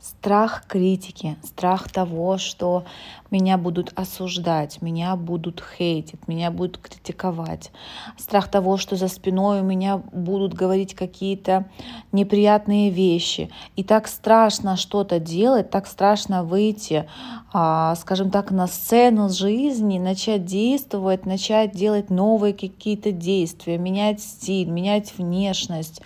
страх 0.00 0.64
критики, 0.68 1.36
страх 1.42 1.90
того, 1.90 2.38
что 2.38 2.84
меня 3.30 3.58
будут 3.58 3.92
осуждать, 3.96 4.80
меня 4.80 5.16
будут 5.16 5.62
хейтить, 5.76 6.28
меня 6.28 6.50
будут 6.50 6.78
критиковать, 6.78 7.72
страх 8.16 8.48
того, 8.48 8.76
что 8.76 8.96
за 8.96 9.08
спиной 9.08 9.60
у 9.60 9.64
меня 9.64 9.98
будут 9.98 10.54
говорить 10.54 10.94
какие-то 10.94 11.66
неприятные 12.12 12.90
вещи. 12.90 13.50
И 13.74 13.82
так 13.82 14.06
страшно 14.06 14.76
что-то 14.76 15.18
делать, 15.18 15.70
так 15.70 15.86
страшно 15.86 16.44
выйти, 16.44 17.08
а, 17.52 17.94
скажем 17.96 18.30
так, 18.30 18.52
на 18.52 18.68
сцену 18.68 19.28
жизни, 19.28 19.98
начать 19.98 20.44
действовать, 20.44 21.26
начать 21.26 21.72
делать 21.72 22.08
новые 22.08 22.54
какие-то 22.54 23.10
действия, 23.10 23.78
менять 23.78 24.20
стиль, 24.20 24.68
менять 24.68 25.12
внешность, 25.18 26.02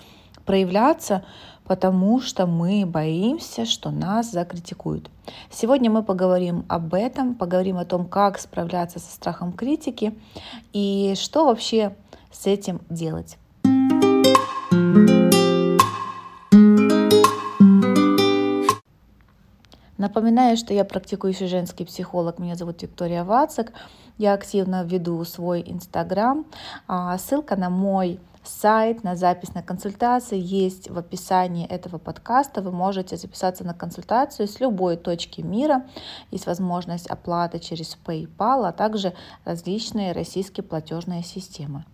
проявляться— 0.47 1.25
потому 1.65 2.21
что 2.21 2.47
мы 2.47 2.85
боимся, 2.87 3.65
что 3.65 3.91
нас 3.91 4.31
закритикуют. 4.31 5.11
Сегодня 5.51 5.91
мы 5.91 6.03
поговорим 6.03 6.65
об 6.69 6.95
этом, 6.95 7.35
поговорим 7.35 7.79
о 7.79 7.85
том, 7.85 8.07
как 8.07 8.39
справляться 8.39 8.99
со 8.99 9.13
страхом 9.13 9.53
критики 9.53 10.15
и 10.73 11.15
что 11.17 11.47
вообще 11.47 11.95
с 12.31 12.47
этим 12.47 12.81
делать. 12.89 13.39
Напоминаю, 20.03 20.57
что 20.57 20.75
я 20.75 20.85
практикующий 20.85 21.47
женский 21.47 21.85
психолог. 21.85 22.41
Меня 22.41 22.57
зовут 22.57 22.83
Виктория 22.83 23.23
Вацак. 23.23 23.73
Я 24.19 24.35
активно 24.35 24.83
веду 24.83 25.25
свой 25.25 25.63
инстаграм. 25.65 26.45
А, 26.89 27.17
ссылка 27.19 27.55
на 27.55 27.71
мой 27.71 28.19
сайт 28.45 29.05
на 29.05 29.17
запись 29.17 29.55
на 29.55 29.63
консультации 29.63 30.39
есть 30.39 30.91
в 30.91 30.99
описании 30.99 31.67
этого 31.67 31.99
подкаста. 31.99 32.63
Вы 32.63 32.73
можете 32.73 33.17
записаться 33.17 33.65
на 33.65 33.75
консультацию 33.75 34.49
с 34.49 34.61
любой 34.61 34.97
точки 34.97 35.41
мира. 35.41 35.85
Есть 36.31 36.47
возможность 36.47 37.07
оплаты 37.07 37.59
через 37.59 37.97
PayPal, 38.05 38.67
а 38.67 38.73
также 38.73 39.15
различные 39.45 40.13
российские 40.13 40.65
платежные 40.65 41.23
системы. 41.23 41.85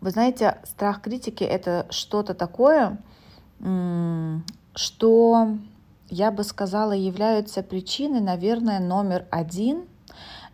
Вы 0.00 0.10
знаете, 0.10 0.58
страх 0.64 1.00
критики 1.00 1.44
это 1.44 1.86
что-то 1.90 2.34
такое, 2.34 2.98
что 4.74 5.48
я 6.12 6.30
бы 6.30 6.44
сказала, 6.44 6.92
являются 6.92 7.62
причиной, 7.62 8.20
наверное, 8.20 8.80
номер 8.80 9.26
один 9.30 9.86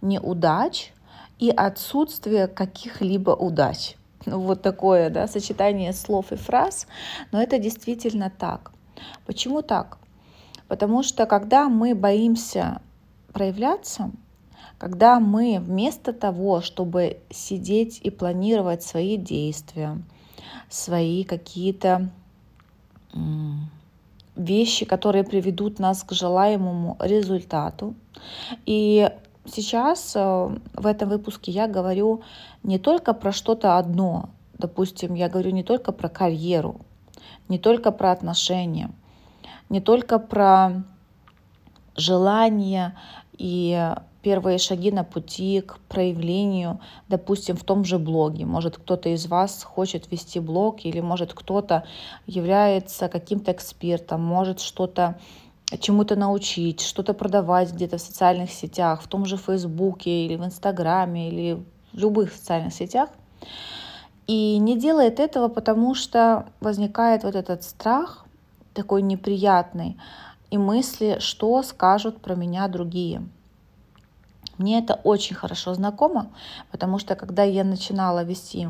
неудач 0.00 0.92
и 1.40 1.50
отсутствие 1.50 2.46
каких-либо 2.46 3.32
удач. 3.32 3.96
Ну, 4.24 4.38
вот 4.38 4.62
такое 4.62 5.10
да, 5.10 5.26
сочетание 5.26 5.92
слов 5.92 6.30
и 6.30 6.36
фраз, 6.36 6.86
но 7.32 7.42
это 7.42 7.58
действительно 7.58 8.30
так. 8.30 8.70
Почему 9.26 9.62
так? 9.62 9.98
Потому 10.68 11.02
что 11.02 11.26
когда 11.26 11.68
мы 11.68 11.96
боимся 11.96 12.80
проявляться, 13.32 14.12
когда 14.78 15.18
мы 15.18 15.58
вместо 15.60 16.12
того, 16.12 16.60
чтобы 16.60 17.18
сидеть 17.30 17.98
и 18.04 18.10
планировать 18.10 18.84
свои 18.84 19.16
действия, 19.16 20.00
свои 20.68 21.24
какие-то 21.24 22.10
вещи, 24.38 24.86
которые 24.86 25.24
приведут 25.24 25.78
нас 25.78 26.02
к 26.04 26.12
желаемому 26.12 26.96
результату. 27.00 27.94
И 28.64 29.10
сейчас 29.44 30.14
э, 30.16 30.20
в 30.20 30.86
этом 30.86 31.08
выпуске 31.08 31.50
я 31.50 31.66
говорю 31.66 32.22
не 32.62 32.78
только 32.78 33.12
про 33.12 33.32
что-то 33.32 33.76
одно, 33.76 34.30
допустим, 34.56 35.14
я 35.14 35.28
говорю 35.28 35.50
не 35.50 35.64
только 35.64 35.92
про 35.92 36.08
карьеру, 36.08 36.80
не 37.48 37.58
только 37.58 37.90
про 37.90 38.12
отношения, 38.12 38.90
не 39.68 39.80
только 39.80 40.18
про 40.18 40.84
желание 41.96 42.96
и 43.36 43.92
первые 44.22 44.58
шаги 44.58 44.90
на 44.90 45.04
пути 45.04 45.60
к 45.60 45.78
проявлению, 45.88 46.80
допустим, 47.08 47.56
в 47.56 47.64
том 47.64 47.84
же 47.84 47.98
блоге. 47.98 48.44
Может, 48.46 48.76
кто-то 48.78 49.08
из 49.08 49.26
вас 49.26 49.62
хочет 49.62 50.10
вести 50.10 50.40
блог, 50.40 50.84
или 50.84 51.00
может 51.00 51.34
кто-то 51.34 51.84
является 52.26 53.08
каким-то 53.08 53.52
экспертом, 53.52 54.22
может 54.22 54.60
что-то 54.60 55.18
чему-то 55.80 56.16
научить, 56.16 56.80
что-то 56.80 57.12
продавать 57.14 57.72
где-то 57.72 57.98
в 57.98 58.00
социальных 58.00 58.50
сетях, 58.50 59.02
в 59.02 59.08
том 59.08 59.26
же 59.26 59.36
Фейсбуке 59.36 60.24
или 60.24 60.36
в 60.36 60.44
Инстаграме 60.44 61.28
или 61.28 61.62
в 61.92 61.98
любых 61.98 62.32
социальных 62.32 62.72
сетях. 62.72 63.10
И 64.26 64.58
не 64.58 64.78
делает 64.78 65.20
этого, 65.20 65.48
потому 65.48 65.94
что 65.94 66.46
возникает 66.60 67.24
вот 67.24 67.34
этот 67.34 67.62
страх 67.62 68.26
такой 68.74 69.02
неприятный 69.02 69.96
и 70.50 70.58
мысли, 70.58 71.16
что 71.20 71.62
скажут 71.62 72.20
про 72.20 72.34
меня 72.34 72.68
другие. 72.68 73.22
Мне 74.58 74.80
это 74.80 74.94
очень 75.04 75.36
хорошо 75.36 75.74
знакомо, 75.74 76.28
потому 76.70 76.98
что 76.98 77.14
когда 77.14 77.44
я 77.44 77.64
начинала 77.64 78.24
вести 78.24 78.68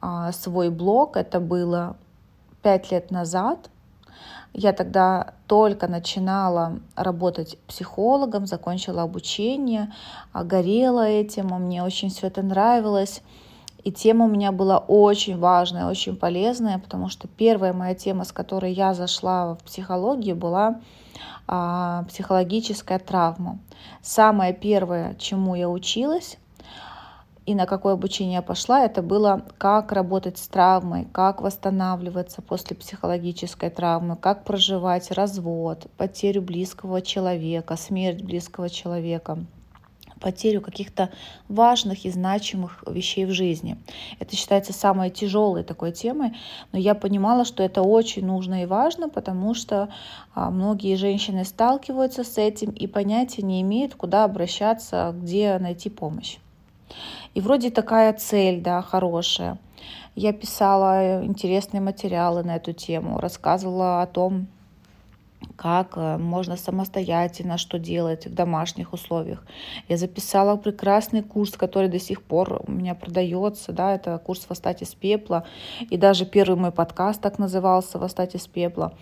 а, 0.00 0.32
свой 0.32 0.70
блог, 0.70 1.16
это 1.16 1.40
было 1.40 1.96
пять 2.62 2.90
лет 2.90 3.10
назад, 3.10 3.70
я 4.52 4.72
тогда 4.72 5.34
только 5.46 5.88
начинала 5.88 6.78
работать 6.94 7.58
психологом, 7.66 8.46
закончила 8.46 9.02
обучение, 9.02 9.92
а, 10.32 10.44
горела 10.44 11.06
этим, 11.06 11.48
мне 11.48 11.82
очень 11.82 12.10
все 12.10 12.26
это 12.26 12.42
нравилось. 12.42 13.22
И 13.84 13.92
тема 13.92 14.24
у 14.24 14.28
меня 14.28 14.50
была 14.50 14.78
очень 14.78 15.38
важная, 15.38 15.86
очень 15.86 16.16
полезная, 16.16 16.78
потому 16.78 17.10
что 17.10 17.28
первая 17.28 17.72
моя 17.72 17.94
тема, 17.94 18.24
с 18.24 18.32
которой 18.32 18.72
я 18.72 18.94
зашла 18.94 19.54
в 19.54 19.58
психологию, 19.62 20.36
была 20.36 20.80
а, 21.46 22.04
психологическая 22.08 22.98
травма. 22.98 23.58
Самое 24.00 24.54
первое, 24.54 25.14
чему 25.16 25.54
я 25.54 25.68
училась 25.68 26.38
и 27.46 27.54
на 27.54 27.66
какое 27.66 27.92
обучение 27.92 28.36
я 28.36 28.42
пошла, 28.42 28.84
это 28.84 29.02
было 29.02 29.44
как 29.58 29.92
работать 29.92 30.38
с 30.38 30.48
травмой, 30.48 31.06
как 31.12 31.42
восстанавливаться 31.42 32.40
после 32.40 32.74
психологической 32.74 33.68
травмы, 33.68 34.16
как 34.16 34.44
проживать 34.44 35.10
развод, 35.10 35.86
потерю 35.98 36.40
близкого 36.40 37.02
человека, 37.02 37.76
смерть 37.76 38.22
близкого 38.22 38.70
человека 38.70 39.44
потерю 40.24 40.62
каких-то 40.62 41.10
важных 41.50 42.06
и 42.06 42.10
значимых 42.10 42.82
вещей 42.86 43.26
в 43.26 43.32
жизни. 43.32 43.76
Это 44.20 44.34
считается 44.34 44.72
самой 44.72 45.10
тяжелой 45.10 45.64
такой 45.64 45.92
темой, 45.92 46.32
но 46.72 46.78
я 46.78 46.94
понимала, 46.94 47.44
что 47.44 47.62
это 47.62 47.82
очень 47.82 48.24
нужно 48.24 48.62
и 48.62 48.66
важно, 48.66 49.10
потому 49.10 49.52
что 49.52 49.90
а, 50.34 50.50
многие 50.50 50.96
женщины 50.96 51.44
сталкиваются 51.44 52.24
с 52.24 52.38
этим 52.38 52.70
и 52.70 52.86
понятия 52.86 53.42
не 53.42 53.60
имеют, 53.60 53.96
куда 53.96 54.24
обращаться, 54.24 55.14
где 55.14 55.58
найти 55.58 55.90
помощь. 55.90 56.38
И 57.34 57.42
вроде 57.42 57.70
такая 57.70 58.14
цель, 58.14 58.62
да, 58.62 58.80
хорошая. 58.80 59.58
Я 60.14 60.32
писала 60.32 61.22
интересные 61.22 61.82
материалы 61.82 62.42
на 62.44 62.56
эту 62.56 62.72
тему, 62.72 63.18
рассказывала 63.20 64.00
о 64.00 64.06
том, 64.06 64.46
как 65.56 65.96
э, 65.96 66.18
можно 66.18 66.56
самостоятельно 66.56 67.58
что 67.58 67.78
делать 67.78 68.26
в 68.26 68.34
домашних 68.34 68.92
условиях. 68.92 69.44
Я 69.88 69.96
записала 69.96 70.56
прекрасный 70.56 71.22
курс, 71.22 71.52
который 71.52 71.88
до 71.88 71.98
сих 71.98 72.22
пор 72.22 72.62
у 72.66 72.70
меня 72.70 72.94
продается, 72.94 73.72
да, 73.72 73.94
это 73.94 74.18
курс 74.18 74.46
«Восстать 74.48 74.82
из 74.82 74.94
пепла», 74.94 75.44
и 75.90 75.96
даже 75.96 76.26
первый 76.26 76.56
мой 76.56 76.72
подкаст 76.72 77.20
так 77.20 77.38
назывался 77.38 77.98
«Восстать 77.98 78.34
из 78.34 78.46
пепла». 78.46 78.94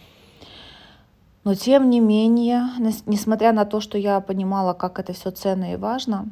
Но 1.45 1.55
тем 1.55 1.91
не 1.91 1.99
менее, 1.99 2.69
несмотря 3.07 3.53
на 3.53 3.65
то, 3.65 3.81
что 3.81 3.99
я 3.99 4.21
понимала, 4.21 4.75
как 4.75 5.01
это 5.01 5.13
все 5.13 5.31
ценно 5.31 5.73
и 5.73 5.77
важно, 5.77 6.29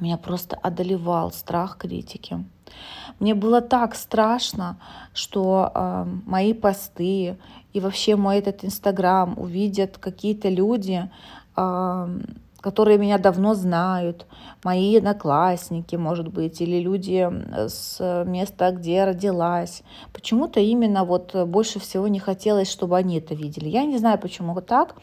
меня 0.00 0.16
просто 0.16 0.56
одолевал 0.56 1.30
страх 1.30 1.76
критики. 1.76 2.44
Мне 3.20 3.34
было 3.34 3.60
так 3.60 3.94
страшно, 3.94 4.78
что 5.12 5.70
э, 5.72 6.06
мои 6.26 6.52
посты 6.52 7.36
и 7.74 7.80
вообще 7.80 8.16
мой 8.16 8.38
этот 8.38 8.64
Инстаграм 8.64 9.34
увидят 9.36 9.98
какие-то 9.98 10.48
люди, 10.48 11.10
которые 11.54 12.98
меня 12.98 13.18
давно 13.18 13.54
знают, 13.54 14.26
мои 14.62 14.96
одноклассники, 14.96 15.96
может 15.96 16.28
быть, 16.28 16.60
или 16.62 16.80
люди 16.80 17.28
с 17.68 18.24
места, 18.26 18.70
где 18.70 18.94
я 18.94 19.06
родилась. 19.06 19.82
Почему-то 20.12 20.60
именно 20.60 21.04
вот 21.04 21.34
больше 21.46 21.80
всего 21.80 22.08
не 22.08 22.20
хотелось, 22.20 22.70
чтобы 22.70 22.96
они 22.96 23.18
это 23.18 23.34
видели. 23.34 23.68
Я 23.68 23.84
не 23.84 23.98
знаю, 23.98 24.18
почему 24.18 24.58
так, 24.62 24.94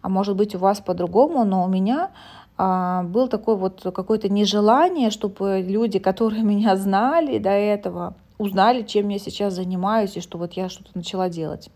а 0.00 0.08
может 0.08 0.36
быть 0.36 0.54
у 0.54 0.58
вас 0.58 0.80
по-другому, 0.80 1.44
но 1.44 1.64
у 1.64 1.68
меня 1.68 2.10
а, 2.58 3.02
был 3.02 3.28
такой 3.28 3.56
вот 3.56 3.82
какое-то 3.82 4.28
нежелание, 4.28 5.10
чтобы 5.10 5.62
люди, 5.66 5.98
которые 5.98 6.42
меня 6.54 6.76
знали 6.76 7.38
до 7.38 7.50
этого, 7.50 8.14
узнали, 8.38 8.82
чем 8.82 9.10
я 9.10 9.18
сейчас 9.18 9.54
занимаюсь, 9.54 10.16
и 10.16 10.20
что 10.20 10.38
вот 10.38 10.54
я 10.54 10.68
что-то 10.68 10.90
начала 10.94 11.28
делать. 11.28 11.70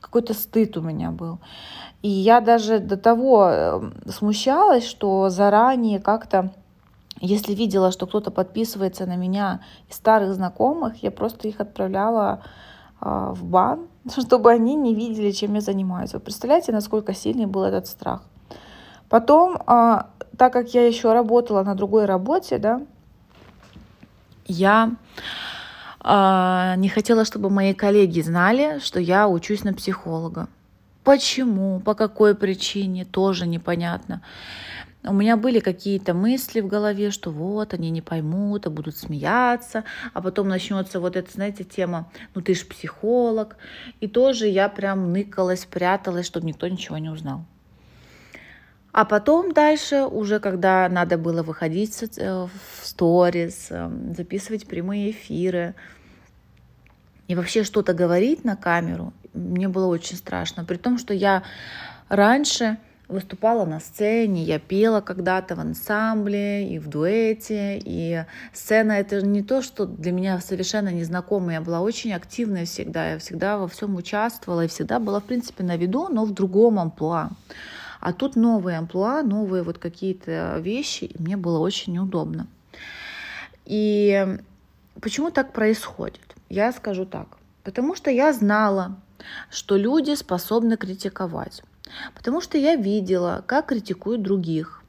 Какой-то 0.00 0.34
стыд 0.34 0.76
у 0.76 0.80
меня 0.80 1.10
был. 1.10 1.38
И 2.02 2.08
я 2.08 2.40
даже 2.40 2.78
до 2.78 2.96
того 2.96 3.48
эм, 3.48 3.94
смущалась, 4.08 4.86
что 4.86 5.28
заранее 5.30 6.00
как-то 6.00 6.52
если 7.20 7.54
видела, 7.54 7.92
что 7.92 8.06
кто-то 8.06 8.30
подписывается 8.30 9.06
на 9.06 9.16
меня 9.16 9.60
из 9.88 9.96
старых 9.96 10.34
знакомых, 10.34 11.02
я 11.02 11.10
просто 11.10 11.48
их 11.48 11.60
отправляла 11.60 12.42
а, 13.00 13.32
в 13.32 13.44
бан, 13.44 13.88
чтобы 14.18 14.50
они 14.50 14.74
не 14.74 14.94
видели, 14.94 15.30
чем 15.30 15.54
я 15.54 15.60
занимаюсь. 15.60 16.12
Вы 16.12 16.20
представляете, 16.20 16.72
насколько 16.72 17.14
сильный 17.14 17.46
был 17.46 17.64
этот 17.64 17.86
страх? 17.86 18.22
Потом, 19.08 19.58
а, 19.66 20.10
так 20.36 20.52
как 20.52 20.74
я 20.74 20.86
еще 20.86 21.12
работала 21.12 21.62
на 21.62 21.74
другой 21.74 22.04
работе, 22.04 22.58
да, 22.58 22.82
я 24.46 24.92
не 26.06 26.88
хотела, 26.88 27.24
чтобы 27.24 27.50
мои 27.50 27.74
коллеги 27.74 28.20
знали, 28.20 28.78
что 28.78 29.00
я 29.00 29.26
учусь 29.26 29.64
на 29.64 29.74
психолога. 29.74 30.48
Почему, 31.02 31.80
по 31.80 31.94
какой 31.94 32.34
причине, 32.34 33.04
тоже 33.04 33.46
непонятно. 33.46 34.22
У 35.04 35.12
меня 35.12 35.36
были 35.36 35.60
какие-то 35.60 36.14
мысли 36.14 36.60
в 36.60 36.66
голове, 36.66 37.12
что 37.12 37.30
вот 37.30 37.74
они 37.74 37.90
не 37.90 38.02
поймут, 38.02 38.66
а 38.66 38.70
будут 38.70 38.96
смеяться, 38.96 39.84
а 40.14 40.20
потом 40.20 40.48
начнется 40.48 40.98
вот 40.98 41.16
эта, 41.16 41.32
знаете, 41.32 41.62
тема, 41.62 42.10
ну 42.34 42.40
ты 42.40 42.54
ж 42.54 42.66
психолог. 42.66 43.56
И 44.00 44.08
тоже 44.08 44.48
я 44.48 44.68
прям 44.68 45.12
ныкалась, 45.12 45.64
пряталась, 45.64 46.26
чтобы 46.26 46.46
никто 46.46 46.66
ничего 46.66 46.98
не 46.98 47.08
узнал. 47.08 47.44
А 48.96 49.04
потом 49.04 49.52
дальше, 49.52 50.04
уже 50.04 50.40
когда 50.40 50.88
надо 50.88 51.18
было 51.18 51.42
выходить 51.42 52.02
в 52.16 52.48
сторис, 52.82 53.66
эм, 53.68 54.14
записывать 54.14 54.66
прямые 54.66 55.10
эфиры 55.10 55.74
и 57.28 57.34
вообще 57.34 57.62
что-то 57.62 57.92
говорить 57.92 58.42
на 58.42 58.56
камеру, 58.56 59.12
мне 59.34 59.68
было 59.68 59.86
очень 59.88 60.16
страшно. 60.16 60.64
При 60.64 60.78
том, 60.78 60.96
что 60.96 61.12
я 61.12 61.42
раньше 62.08 62.78
выступала 63.06 63.66
на 63.66 63.80
сцене, 63.80 64.44
я 64.44 64.58
пела 64.58 65.02
когда-то 65.02 65.56
в 65.56 65.60
ансамбле 65.60 66.66
и 66.66 66.78
в 66.78 66.88
дуэте, 66.88 67.78
и 67.84 68.24
сцена 68.54 68.92
это 68.92 69.20
не 69.20 69.42
то, 69.42 69.60
что 69.60 69.84
для 69.84 70.10
меня 70.10 70.40
совершенно 70.40 70.88
незнакомо, 70.88 71.52
я 71.52 71.60
была 71.60 71.82
очень 71.82 72.14
активная 72.14 72.64
всегда, 72.64 73.10
я 73.10 73.18
всегда 73.18 73.58
во 73.58 73.68
всем 73.68 73.94
участвовала 73.94 74.64
и 74.64 74.68
всегда 74.68 74.98
была, 75.00 75.20
в 75.20 75.24
принципе, 75.24 75.64
на 75.64 75.76
виду, 75.76 76.08
но 76.08 76.24
в 76.24 76.32
другом 76.32 76.78
амплуа. 76.78 77.28
А 78.00 78.12
тут 78.12 78.36
новые 78.36 78.78
амплуа, 78.78 79.22
новые 79.22 79.62
вот 79.62 79.78
какие-то 79.78 80.58
вещи, 80.58 81.04
и 81.04 81.22
мне 81.22 81.36
было 81.36 81.58
очень 81.58 81.94
неудобно. 81.94 82.46
И 83.64 84.38
почему 85.00 85.30
так 85.30 85.52
происходит? 85.52 86.36
Я 86.48 86.72
скажу 86.72 87.04
так. 87.04 87.38
Потому 87.64 87.96
что 87.96 88.10
я 88.10 88.32
знала, 88.32 88.96
что 89.50 89.76
люди 89.76 90.14
способны 90.14 90.76
критиковать. 90.76 91.62
Потому 92.14 92.40
что 92.40 92.58
я 92.58 92.76
видела, 92.76 93.42
как 93.46 93.66
критикуют 93.66 94.22
других, 94.22 94.82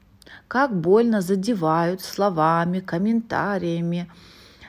как 0.46 0.74
больно 0.74 1.20
задевают 1.20 2.02
словами, 2.02 2.80
комментариями, 2.80 4.10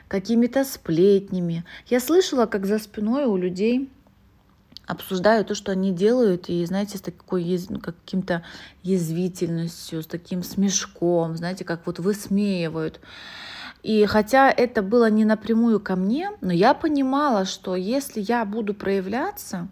какими-то 0.08 0.64
сплетнями. 0.64 1.64
Я 1.86 2.00
слышала, 2.00 2.46
как 2.46 2.66
за 2.66 2.78
спиной 2.78 3.24
у 3.24 3.36
людей 3.36 3.88
обсуждают 4.90 5.48
то, 5.48 5.54
что 5.54 5.72
они 5.72 5.92
делают, 5.92 6.48
и, 6.48 6.64
знаете, 6.66 6.98
с 6.98 7.00
такой 7.00 7.60
ну, 7.68 7.78
каким-то 7.78 8.42
язвительностью, 8.82 10.02
с 10.02 10.06
таким 10.06 10.42
смешком, 10.42 11.36
знаете, 11.36 11.64
как 11.64 11.86
вот 11.86 12.00
высмеивают. 12.00 13.00
И 13.82 14.04
хотя 14.06 14.50
это 14.50 14.82
было 14.82 15.08
не 15.08 15.24
напрямую 15.24 15.80
ко 15.80 15.96
мне, 15.96 16.30
но 16.40 16.52
я 16.52 16.74
понимала, 16.74 17.44
что 17.44 17.76
если 17.76 18.20
я 18.20 18.44
буду 18.44 18.74
проявляться, 18.74 19.68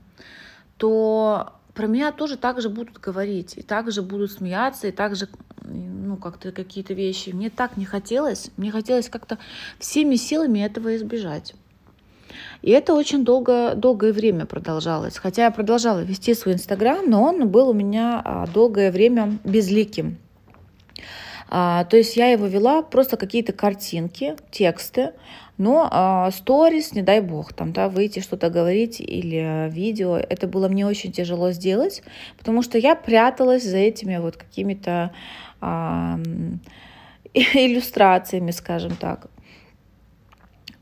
то 0.76 1.53
про 1.75 1.87
меня 1.87 2.12
тоже 2.12 2.37
так 2.37 2.61
же 2.61 2.69
будут 2.69 2.99
говорить, 2.99 3.55
и 3.56 3.62
также 3.62 4.03
будут 4.03 4.32
смеяться, 4.32 4.87
и 4.87 4.93
также 4.93 5.29
ну, 5.62 6.17
как-то 6.17 6.53
какие-то 6.53 6.94
вещи. 6.94 7.31
Мне 7.31 7.50
так 7.50 7.76
не 7.76 7.85
хотелось, 7.85 8.50
мне 8.56 8.71
хотелось 8.71 9.09
как-то 9.09 9.38
всеми 9.79 10.14
силами 10.14 10.61
этого 10.61 10.97
избежать. 10.97 11.55
И 12.63 12.71
это 12.71 12.95
очень 12.95 13.25
долго, 13.25 13.75
долгое 13.75 14.13
время 14.13 14.47
продолжалось. 14.47 15.19
Хотя 15.19 15.45
я 15.45 15.51
продолжала 15.51 16.01
вести 16.01 16.35
свой 16.35 16.55
Инстаграм, 16.55 17.09
но 17.09 17.23
он 17.23 17.49
был 17.49 17.71
у 17.71 17.73
меня 17.73 18.21
а, 18.25 18.47
долгое 18.47 18.91
время 18.91 19.39
безликим. 19.45 20.19
А, 21.51 21.85
то 21.85 21.97
есть 21.97 22.17
я 22.17 22.29
его 22.29 22.47
вела 22.47 22.83
просто 22.83 23.17
какие-то 23.17 23.53
картинки, 23.53 24.37
тексты, 24.51 25.13
но 25.57 25.89
а, 25.91 26.31
сторис, 26.31 26.93
не 26.93 27.03
дай 27.03 27.21
бог, 27.21 27.53
там, 27.53 27.73
да, 27.73 27.89
выйти 27.89 28.21
что-то 28.21 28.51
говорить 28.51 29.01
или 29.01 29.71
видео, 29.71 30.17
это 30.17 30.47
было 30.47 30.69
мне 30.69 30.87
очень 30.87 31.11
тяжело 31.11 31.51
сделать, 31.51 32.03
потому 32.37 32.63
что 32.63 32.79
я 32.79 32.95
пряталась 32.95 33.65
за 33.65 33.79
этими 33.79 34.19
вот 34.19 34.37
какими-то 34.37 35.13
а, 35.61 36.19
иллюстрациями, 37.35 38.51
скажем 38.51 38.95
так. 38.97 39.29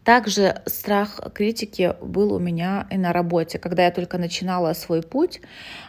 Также 0.06 0.62
страх 0.66 1.20
критики 1.34 1.92
был 2.00 2.32
у 2.32 2.38
меня 2.38 2.86
и 2.92 2.96
на 2.96 3.12
работе, 3.12 3.58
когда 3.58 3.86
я 3.86 3.90
только 3.90 4.18
начинала 4.18 4.72
свой 4.72 5.02
путь, 5.02 5.40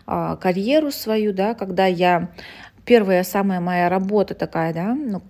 а, 0.07 0.37
карьеру 0.37 0.89
свою, 0.89 1.33
да, 1.33 1.53
когда 1.53 1.85
я 1.85 2.31
первая 2.83 3.23
самая 3.23 3.59
моя 3.59 3.89
работа 3.89 4.33
такая, 4.33 4.73
да, 4.73 4.95
ну, 4.95 5.21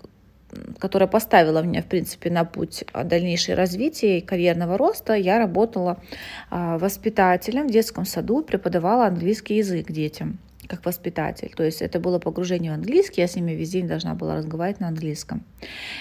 которая 0.80 1.10
поставила 1.10 1.62
меня, 1.62 1.82
в 1.82 1.88
принципе, 1.88 2.30
на 2.30 2.46
путь 2.46 2.86
дальнейшего 2.94 3.58
развития 3.58 4.20
и 4.20 4.26
карьерного 4.26 4.78
роста, 4.78 5.16
я 5.16 5.38
работала 5.38 6.02
а, 6.50 6.78
воспитателем 6.78 7.68
в 7.68 7.72
детском 7.72 8.06
саду, 8.06 8.42
преподавала 8.42 9.08
английский 9.08 9.56
язык 9.56 9.92
детям 9.92 10.40
как 10.68 10.86
воспитатель. 10.86 11.52
То 11.56 11.64
есть 11.64 11.82
это 11.82 12.00
было 12.00 12.20
погружение 12.20 12.72
в 12.72 12.76
английский, 12.76 13.22
я 13.22 13.28
с 13.28 13.36
ними 13.36 13.52
весь 13.52 13.72
день 13.72 13.88
должна 13.88 14.14
была 14.14 14.36
разговаривать 14.36 14.80
на 14.80 14.88
английском. 14.88 15.44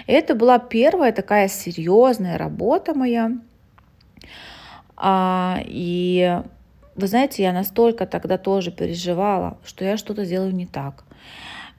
И 0.07 0.13
это 0.13 0.35
была 0.35 0.59
первая 0.59 1.13
такая 1.13 1.49
серьезная 1.49 2.39
работа 2.39 2.95
моя. 2.95 3.33
А, 4.97 5.61
и 5.65 6.41
вы 6.95 7.07
знаете, 7.07 7.43
я 7.43 7.53
настолько 7.53 8.07
тогда 8.07 8.39
тоже 8.39 8.71
переживала, 8.71 9.59
что 9.65 9.85
я 9.85 9.97
что-то 9.97 10.25
делаю 10.25 10.55
не 10.55 10.67
так 10.67 11.05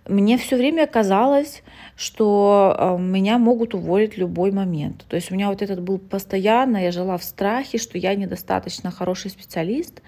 мне 0.07 0.37
все 0.37 0.55
время 0.55 0.87
казалось, 0.87 1.63
что 1.95 2.75
э, 2.77 3.01
меня 3.01 3.37
могут 3.37 3.73
уволить 3.73 4.15
в 4.15 4.17
любой 4.17 4.51
момент. 4.51 5.05
То 5.07 5.15
есть 5.15 5.31
у 5.31 5.35
меня 5.35 5.49
вот 5.49 5.61
этот 5.61 5.81
был 5.81 5.97
постоянно, 5.97 6.77
я 6.77 6.91
жила 6.91 7.17
в 7.17 7.23
страхе, 7.23 7.77
что 7.77 7.97
я 7.97 8.15
недостаточно 8.15 8.91
хороший 8.91 9.31
специалист, 9.31 10.01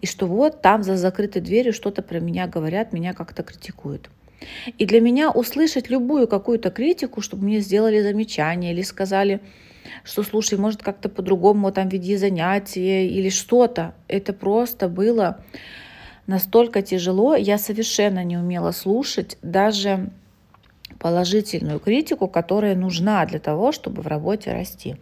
и 0.00 0.06
что 0.06 0.26
вот 0.26 0.62
там 0.62 0.82
за 0.82 0.96
закрытой 0.96 1.40
дверью 1.40 1.72
что-то 1.72 2.02
про 2.02 2.20
меня 2.20 2.46
говорят, 2.46 2.92
меня 2.92 3.12
как-то 3.12 3.42
критикуют. 3.42 4.10
И 4.78 4.86
для 4.86 5.00
меня 5.00 5.30
услышать 5.30 5.88
любую 5.90 6.28
какую-то 6.28 6.70
критику, 6.70 7.20
чтобы 7.20 7.44
мне 7.44 7.60
сделали 7.60 8.02
замечание 8.02 8.72
или 8.72 8.82
сказали, 8.82 9.40
что 10.02 10.22
слушай, 10.22 10.58
может 10.58 10.82
как-то 10.82 11.08
по-другому 11.08 11.70
там 11.72 11.88
веди 11.88 12.16
занятия 12.16 13.06
или 13.06 13.28
что-то, 13.28 13.94
это 14.08 14.32
просто 14.32 14.88
было 14.88 15.38
настолько 16.26 16.82
тяжело, 16.82 17.34
я 17.34 17.58
совершенно 17.58 18.24
не 18.24 18.36
умела 18.36 18.72
слушать 18.72 19.38
даже 19.42 20.10
положительную 20.98 21.80
критику, 21.80 22.28
которая 22.28 22.74
нужна 22.74 23.26
для 23.26 23.38
того, 23.38 23.72
чтобы 23.72 24.02
в 24.02 24.06
работе 24.06 24.52
расти. 24.52 24.96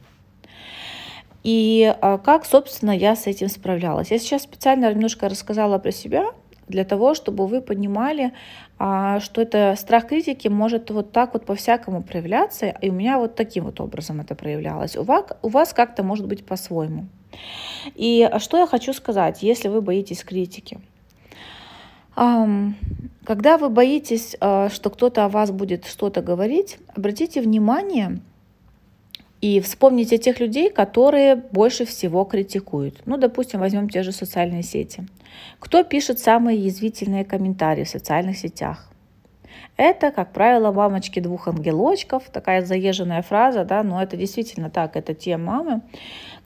И 1.45 1.95
а, 2.01 2.19
как, 2.19 2.45
собственно, 2.45 2.93
я 2.93 3.17
с 3.17 3.27
этим 3.27 3.49
справлялась. 3.49 4.11
Я 4.11 4.19
сейчас 4.19 4.43
специально 4.43 4.93
немножко 4.93 5.29
рассказала 5.29 5.79
про 5.79 5.91
себя, 5.93 6.27
для 6.69 6.85
того, 6.85 7.15
чтобы 7.15 7.47
вы 7.47 7.61
понимали, 7.61 8.33
а, 8.79 9.21
что 9.21 9.43
это 9.43 9.75
страх 9.77 10.09
критики 10.09 10.49
может 10.49 10.91
вот 10.91 11.13
так 11.13 11.35
вот 11.35 11.45
по-всякому 11.45 12.03
проявляться, 12.03 12.67
и 12.67 12.91
у 12.91 12.93
меня 12.93 13.19
вот 13.19 13.35
таким 13.35 13.65
вот 13.65 13.81
образом 13.81 14.21
это 14.21 14.35
проявлялось. 14.35 14.97
У 14.97 15.03
вас, 15.03 15.27
у 15.43 15.49
вас 15.49 15.73
как-то 15.73 16.03
может 16.03 16.27
быть 16.27 16.47
по-своему. 16.47 17.07
И 17.95 18.31
что 18.39 18.59
я 18.59 18.67
хочу 18.67 18.93
сказать, 18.93 19.43
если 19.43 19.69
вы 19.69 19.83
боитесь 19.83 20.23
критики– 20.25 20.81
когда 22.15 23.59
вы 23.59 23.69
боитесь, 23.69 24.37
а, 24.41 24.69
что 24.69 24.91
кто-то 24.91 25.25
о 25.25 25.29
вас 25.29 25.51
будет 25.51 25.87
что-то 25.87 26.23
говорить, 26.23 26.79
обратите 26.95 27.41
внимание 27.41 28.21
и 29.41 29.61
вспомните 29.61 30.19
тех 30.19 30.39
людей, 30.39 30.71
которые 30.71 31.37
больше 31.37 31.85
всего 31.85 32.25
критикуют. 32.25 33.03
Ну, 33.07 33.17
допустим, 33.17 33.61
возьмем 33.61 33.89
те 33.89 34.03
же 34.03 34.13
социальные 34.13 34.63
сети. 34.63 35.07
Кто 35.59 35.83
пишет 35.83 36.19
самые 36.19 36.59
язвительные 36.59 37.25
комментарии 37.25 37.85
в 37.85 37.89
социальных 37.89 38.39
сетях? 38.39 38.92
Это, 39.77 40.11
как 40.11 40.33
правило, 40.33 40.71
мамочки 40.71 41.21
двух 41.21 41.49
ангелочков, 41.49 42.25
такая 42.31 42.65
заезженная 42.65 43.23
фраза, 43.23 43.65
да, 43.65 43.83
но 43.83 44.03
это 44.03 44.17
действительно 44.17 44.71
так, 44.71 44.97
это 44.97 45.15
те 45.15 45.37
мамы, 45.37 45.81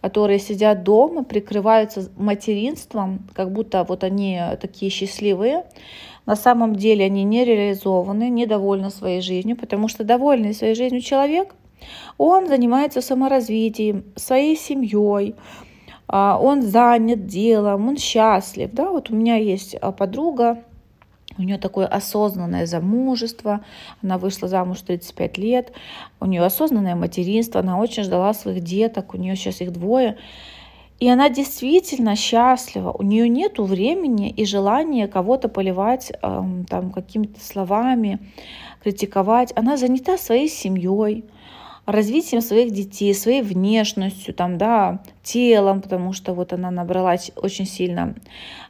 которые 0.00 0.38
сидят 0.38 0.84
дома, 0.84 1.24
прикрываются 1.24 2.08
материнством, 2.16 3.26
как 3.34 3.50
будто 3.52 3.84
вот 3.84 4.04
они 4.04 4.40
такие 4.60 4.90
счастливые. 4.90 5.64
На 6.24 6.36
самом 6.36 6.76
деле 6.76 7.04
они 7.04 7.24
не 7.24 7.44
реализованы, 7.44 8.28
недовольны 8.28 8.90
своей 8.90 9.20
жизнью, 9.20 9.56
потому 9.56 9.88
что 9.88 10.04
довольный 10.04 10.54
своей 10.54 10.74
жизнью 10.74 11.00
человек, 11.00 11.54
он 12.18 12.48
занимается 12.48 13.00
саморазвитием, 13.00 14.04
своей 14.16 14.56
семьей, 14.56 15.34
а, 16.08 16.38
он 16.40 16.62
занят 16.62 17.26
делом, 17.26 17.88
он 17.88 17.96
счастлив. 17.96 18.70
Да? 18.72 18.90
Вот 18.90 19.10
у 19.10 19.14
меня 19.14 19.36
есть 19.36 19.76
а, 19.80 19.92
подруга, 19.92 20.62
у 21.38 21.42
нее 21.42 21.58
такое 21.58 21.86
осознанное 21.86 22.66
замужество, 22.66 23.64
она 24.02 24.18
вышла 24.18 24.48
замуж 24.48 24.78
в 24.78 24.82
35 24.84 25.38
лет, 25.38 25.72
у 26.20 26.26
нее 26.26 26.42
осознанное 26.42 26.94
материнство, 26.94 27.60
она 27.60 27.78
очень 27.78 28.02
ждала 28.02 28.34
своих 28.34 28.62
деток, 28.62 29.14
у 29.14 29.16
нее 29.16 29.36
сейчас 29.36 29.60
их 29.60 29.72
двое. 29.72 30.16
И 30.98 31.08
она 31.10 31.28
действительно 31.28 32.16
счастлива, 32.16 32.90
у 32.90 33.02
нее 33.02 33.28
нет 33.28 33.58
времени 33.58 34.30
и 34.30 34.46
желания 34.46 35.08
кого-то 35.08 35.48
поливать 35.48 36.10
эм, 36.22 36.64
там 36.64 36.90
какими-то 36.90 37.38
словами, 37.38 38.18
критиковать. 38.82 39.52
Она 39.56 39.76
занята 39.76 40.16
своей 40.16 40.48
семьей, 40.48 41.26
развитием 41.86 42.42
своих 42.42 42.72
детей, 42.72 43.14
своей 43.14 43.42
внешностью, 43.42 44.34
там, 44.34 44.58
да, 44.58 45.00
телом, 45.22 45.80
потому 45.80 46.12
что 46.12 46.34
вот 46.34 46.52
она 46.52 46.70
набралась 46.70 47.30
очень 47.36 47.66
сильно 47.66 48.14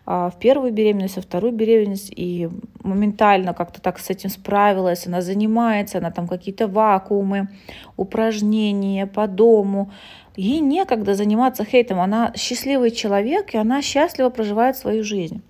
а, 0.05 0.31
в 0.31 0.39
первую 0.39 0.73
беременность, 0.73 1.17
во 1.17 1.23
вторую 1.23 1.53
беременность, 1.53 2.13
и 2.15 2.49
моментально 2.83 3.55
как-то 3.55 3.81
так 3.81 3.99
с 3.99 4.11
этим 4.11 4.29
справилась, 4.29 5.07
она 5.07 5.23
занимается, 5.23 5.99
она 5.99 6.11
там 6.11 6.29
какие-то 6.29 6.69
вакуумы, 6.69 7.49
упражнения 7.97 9.07
по 9.07 9.27
дому, 9.27 9.91
ей 10.37 10.61
некогда 10.61 11.15
заниматься 11.15 11.65
хейтом, 11.65 12.01
она 12.01 12.33
счастливый 12.37 12.91
человек, 12.91 13.55
и 13.55 13.59
она 13.59 13.81
счастливо 13.81 14.29
проживает 14.29 14.77
свою 14.77 15.03
жизнь. 15.03 15.43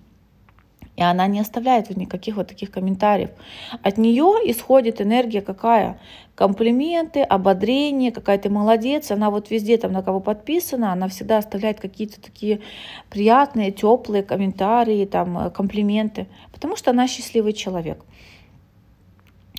И 0.97 1.03
она 1.03 1.27
не 1.27 1.39
оставляет 1.39 1.95
никаких 1.95 2.37
вот 2.37 2.47
таких 2.47 2.71
комментариев. 2.71 3.29
От 3.83 3.99
нее 3.99 4.25
исходит 4.45 4.99
энергия 4.99 5.41
какая? 5.41 5.99
Комплименты, 6.33 7.21
ободрение, 7.21 8.11
какая 8.11 8.39
то 8.39 8.49
молодец. 8.49 9.11
Она 9.11 9.29
вот 9.29 9.51
везде 9.51 9.77
там 9.77 9.91
на 9.91 10.01
кого 10.01 10.19
подписана, 10.19 10.91
она 10.91 11.07
всегда 11.07 11.37
оставляет 11.37 11.79
какие-то 11.79 12.19
такие 12.19 12.61
приятные, 13.11 13.71
теплые 13.71 14.23
комментарии, 14.23 15.05
там, 15.05 15.37
э, 15.37 15.49
комплименты. 15.51 16.25
Потому 16.51 16.75
что 16.75 16.89
она 16.89 17.07
счастливый 17.07 17.53
человек. 17.53 18.03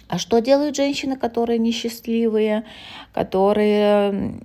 А 0.09 0.19
что 0.19 0.41
делают 0.41 0.75
женщины, 0.75 1.17
которые 1.17 1.59
несчастливые, 1.59 2.65
которые 3.13 4.41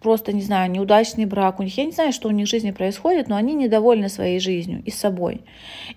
просто, 0.00 0.32
не 0.32 0.42
знаю, 0.42 0.70
неудачный 0.70 1.26
брак 1.26 1.60
у 1.60 1.62
них. 1.62 1.76
Я 1.76 1.84
не 1.84 1.92
знаю, 1.92 2.12
что 2.12 2.28
у 2.28 2.30
них 2.30 2.46
в 2.46 2.50
жизни 2.50 2.70
происходит, 2.70 3.28
но 3.28 3.36
они 3.36 3.54
недовольны 3.54 4.08
своей 4.08 4.40
жизнью 4.40 4.82
и 4.84 4.90
собой. 4.90 5.42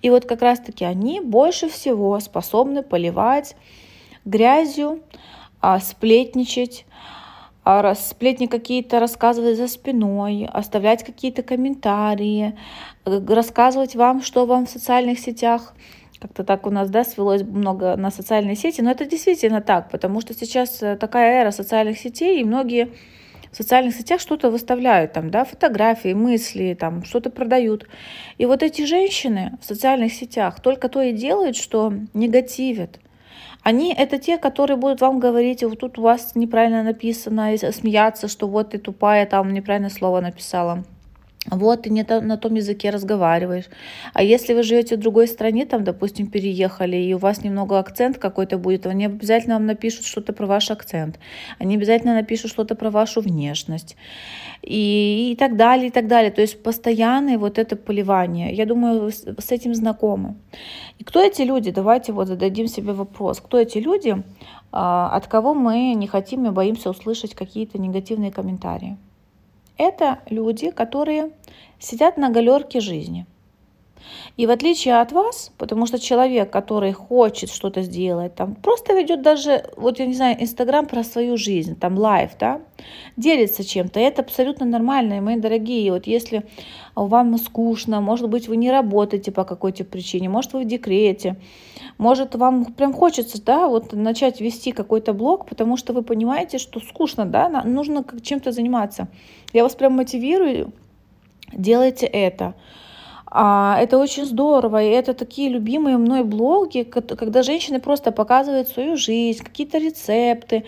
И 0.02 0.10
вот 0.10 0.26
как 0.26 0.42
раз-таки 0.42 0.86
они 0.86 1.22
больше 1.22 1.70
всего 1.70 2.20
способны 2.20 2.84
поливать 2.84 3.56
грязью, 4.26 5.02
а, 5.62 5.80
сплетничать, 5.80 6.86
а, 7.64 7.96
сплетни 7.96 8.48
какие-то 8.48 9.00
рассказывать 9.00 9.58
за 9.58 9.68
спиной, 9.68 10.50
оставлять 10.52 11.04
какие-то 11.04 11.44
комментарии, 11.44 12.58
рассказывать 13.06 13.96
вам, 13.96 14.22
что 14.22 14.46
вам 14.46 14.66
в 14.66 14.70
социальных 14.70 15.20
сетях 15.20 15.74
как-то 16.20 16.46
так 16.46 16.66
у 16.66 16.70
нас, 16.70 16.90
да, 16.90 17.04
свелось 17.04 17.44
много 17.44 17.98
на 17.98 18.10
социальные 18.10 18.56
сети, 18.56 18.82
но 18.82 18.92
это 18.92 19.06
действительно 19.06 19.60
так, 19.60 19.90
потому 19.90 20.22
что 20.22 20.34
сейчас 20.34 20.82
э, 20.82 20.96
такая 20.96 21.42
эра 21.42 21.52
социальных 21.52 22.00
сетей, 22.00 22.40
и 22.40 22.46
многие 22.46 22.94
в 23.54 23.56
социальных 23.56 23.96
сетях 23.96 24.20
что-то 24.20 24.50
выставляют, 24.50 25.14
там, 25.14 25.30
да, 25.30 25.46
фотографии, 25.46 26.14
мысли, 26.14 26.76
там, 26.78 27.06
что-то 27.06 27.30
продают. 27.30 27.88
И 28.40 28.46
вот 28.46 28.64
эти 28.64 28.86
женщины 28.86 29.58
в 29.62 29.66
социальных 29.66 30.12
сетях 30.12 30.60
только 30.60 30.90
то 30.90 31.02
и 31.02 31.14
делают, 31.14 31.56
что 31.56 31.94
негативят. 32.14 33.00
Они 33.62 33.94
это 33.94 34.18
те, 34.18 34.38
которые 34.38 34.76
будут 34.76 35.02
вам 35.02 35.20
говорить, 35.20 35.64
вот 35.64 35.80
тут 35.80 36.00
у 36.00 36.02
вас 36.02 36.36
неправильно 36.36 36.84
написано, 36.84 37.56
смеяться, 37.58 38.28
что 38.28 38.48
вот 38.48 38.72
ты 38.72 38.80
тупая, 38.80 39.26
там 39.26 39.54
неправильное 39.54 39.92
слово 39.92 40.20
написала 40.20 40.84
вот 41.50 41.84
ты 41.84 41.90
не 41.90 42.04
на 42.04 42.38
том 42.38 42.56
языке 42.56 42.90
разговариваешь. 42.90 43.66
А 44.14 44.24
если 44.24 44.54
вы 44.54 44.64
живете 44.64 44.96
в 44.96 45.00
другой 45.00 45.28
стране, 45.28 45.66
там, 45.66 45.84
допустим, 45.84 46.28
переехали, 46.28 46.96
и 46.96 47.14
у 47.14 47.18
вас 47.18 47.44
немного 47.44 47.80
акцент 47.80 48.18
какой-то 48.18 48.58
будет, 48.58 48.86
они 48.86 49.06
обязательно 49.06 49.56
вам 49.56 49.66
напишут 49.66 50.06
что-то 50.06 50.32
про 50.32 50.48
ваш 50.48 50.72
акцент. 50.72 51.20
Они 51.60 51.76
обязательно 51.76 52.14
напишут 52.14 52.52
что-то 52.52 52.76
про 52.76 52.90
вашу 52.90 53.22
внешность. 53.22 53.98
И, 54.62 55.32
и 55.34 55.36
так 55.36 55.58
далее, 55.58 55.88
и 55.88 55.92
так 55.92 56.08
далее. 56.08 56.32
То 56.32 56.42
есть 56.42 56.64
постоянное 56.64 57.38
вот 57.38 57.60
это 57.60 57.76
поливание. 57.76 58.54
Я 58.54 58.66
думаю, 58.66 59.12
с, 59.12 59.26
с 59.26 59.52
этим 59.52 59.76
знакомы. 59.76 60.36
И 61.00 61.04
кто 61.04 61.22
эти 61.22 61.42
люди? 61.42 61.72
Давайте 61.72 62.14
вот 62.14 62.28
зададим 62.28 62.68
себе 62.68 62.94
вопрос. 62.94 63.42
Кто 63.42 63.60
эти 63.60 63.80
люди, 63.80 64.24
а, 64.72 65.10
от 65.14 65.28
кого 65.28 65.54
мы 65.54 65.94
не 65.94 66.08
хотим 66.08 66.46
и 66.48 66.52
боимся 66.52 66.90
услышать 66.90 67.36
какие-то 67.36 67.78
негативные 67.78 68.32
комментарии? 68.32 68.98
Это 69.86 70.20
люди, 70.30 70.72
которые 70.72 71.34
сидят 71.78 72.16
на 72.16 72.30
галерке 72.30 72.80
жизни. 72.80 73.26
И 74.36 74.48
в 74.48 74.50
отличие 74.50 75.00
от 75.00 75.12
вас, 75.12 75.52
потому 75.58 75.86
что 75.86 76.00
человек, 76.00 76.50
который 76.50 76.92
хочет 76.92 77.52
что-то 77.52 77.82
сделать, 77.84 78.36
там 78.36 78.56
просто 78.56 78.94
ведет 78.94 79.22
даже, 79.22 79.66
вот 79.78 80.00
я 80.00 80.06
не 80.06 80.16
знаю, 80.16 80.42
Инстаграм 80.42 80.86
про 80.88 81.04
свою 81.04 81.38
жизнь, 81.38 81.76
там 81.76 81.98
лайф, 81.98 82.32
да, 82.40 82.62
делится 83.16 83.64
чем-то, 83.64 84.00
это 84.00 84.24
абсолютно 84.24 84.66
нормально, 84.66 85.18
и 85.18 85.20
мои 85.20 85.38
дорогие, 85.38 85.92
вот 85.92 86.08
если 86.08 86.44
вам 86.96 87.38
скучно, 87.38 88.02
может 88.02 88.30
быть, 88.30 88.48
вы 88.48 88.58
не 88.58 88.72
работаете 88.72 89.32
по 89.32 89.44
какой-то 89.44 89.84
причине, 89.84 90.30
может, 90.30 90.54
вы 90.54 90.64
в 90.64 90.68
декрете, 90.68 91.38
может, 91.98 92.34
вам 92.36 92.66
прям 92.66 92.94
хочется, 92.94 93.44
да, 93.44 93.68
вот 93.68 93.94
начать 93.94 94.42
вести 94.42 94.72
какой-то 94.72 95.14
блог, 95.14 95.46
потому 95.46 95.78
что 95.78 95.94
вы 95.94 96.02
понимаете, 96.02 96.58
что 96.58 96.80
скучно, 96.80 97.26
да, 97.26 97.50
нужно 97.64 98.04
чем-то 98.22 98.52
заниматься. 98.52 99.08
Я 99.54 99.64
вас 99.64 99.76
прям 99.76 99.94
мотивирую, 99.94 100.74
делайте 101.52 102.08
это. 102.08 102.56
А, 103.36 103.80
это 103.80 103.98
очень 103.98 104.26
здорово, 104.26 104.84
и 104.84 104.90
это 104.90 105.16
такие 105.16 105.50
любимые 105.50 105.98
мной 105.98 106.24
блоги, 106.24 106.84
когда 106.84 107.42
женщины 107.42 107.80
просто 107.80 108.12
показывают 108.12 108.68
свою 108.70 108.96
жизнь, 108.96 109.44
какие-то 109.44 109.80
рецепты, 109.80 110.66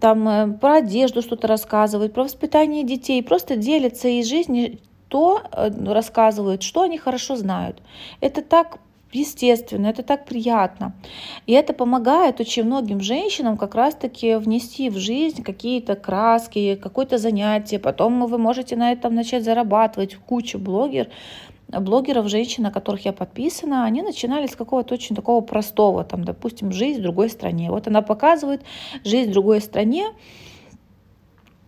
там 0.00 0.28
э, 0.28 0.48
про 0.58 0.78
одежду 0.78 1.22
что-то 1.22 1.46
рассказывают, 1.46 2.12
про 2.12 2.24
воспитание 2.24 2.82
детей, 2.82 3.22
просто 3.22 3.54
делятся 3.54 4.08
из 4.08 4.26
жизни 4.26 4.80
то 5.06 5.40
э, 5.52 5.70
рассказывают, 5.86 6.64
что 6.64 6.82
они 6.82 6.98
хорошо 6.98 7.36
знают. 7.36 7.80
Это 8.20 8.42
так 8.42 8.78
естественно, 9.12 9.86
это 9.86 10.02
так 10.02 10.24
приятно. 10.24 10.94
И 11.46 11.52
это 11.52 11.72
помогает 11.72 12.40
очень 12.40 12.64
многим 12.64 13.00
женщинам 13.00 13.56
как 13.56 13.74
раз-таки 13.74 14.34
внести 14.36 14.90
в 14.90 14.98
жизнь 14.98 15.42
какие-то 15.42 15.94
краски, 15.94 16.74
какое-то 16.74 17.18
занятие. 17.18 17.78
Потом 17.78 18.26
вы 18.26 18.38
можете 18.38 18.76
на 18.76 18.92
этом 18.92 19.14
начать 19.14 19.44
зарабатывать. 19.44 20.16
Куча 20.16 20.58
блогер, 20.58 21.08
блогеров, 21.72 22.28
женщин, 22.28 22.64
на 22.64 22.70
которых 22.70 23.04
я 23.04 23.12
подписана, 23.12 23.84
они 23.84 24.02
начинали 24.02 24.46
с 24.46 24.56
какого-то 24.56 24.94
очень 24.94 25.16
такого 25.16 25.40
простого, 25.40 26.04
там, 26.04 26.24
допустим, 26.24 26.72
жизнь 26.72 27.00
в 27.00 27.02
другой 27.02 27.30
стране. 27.30 27.70
Вот 27.70 27.86
она 27.86 28.02
показывает 28.02 28.62
жизнь 29.04 29.30
в 29.30 29.32
другой 29.32 29.60
стране, 29.60 30.12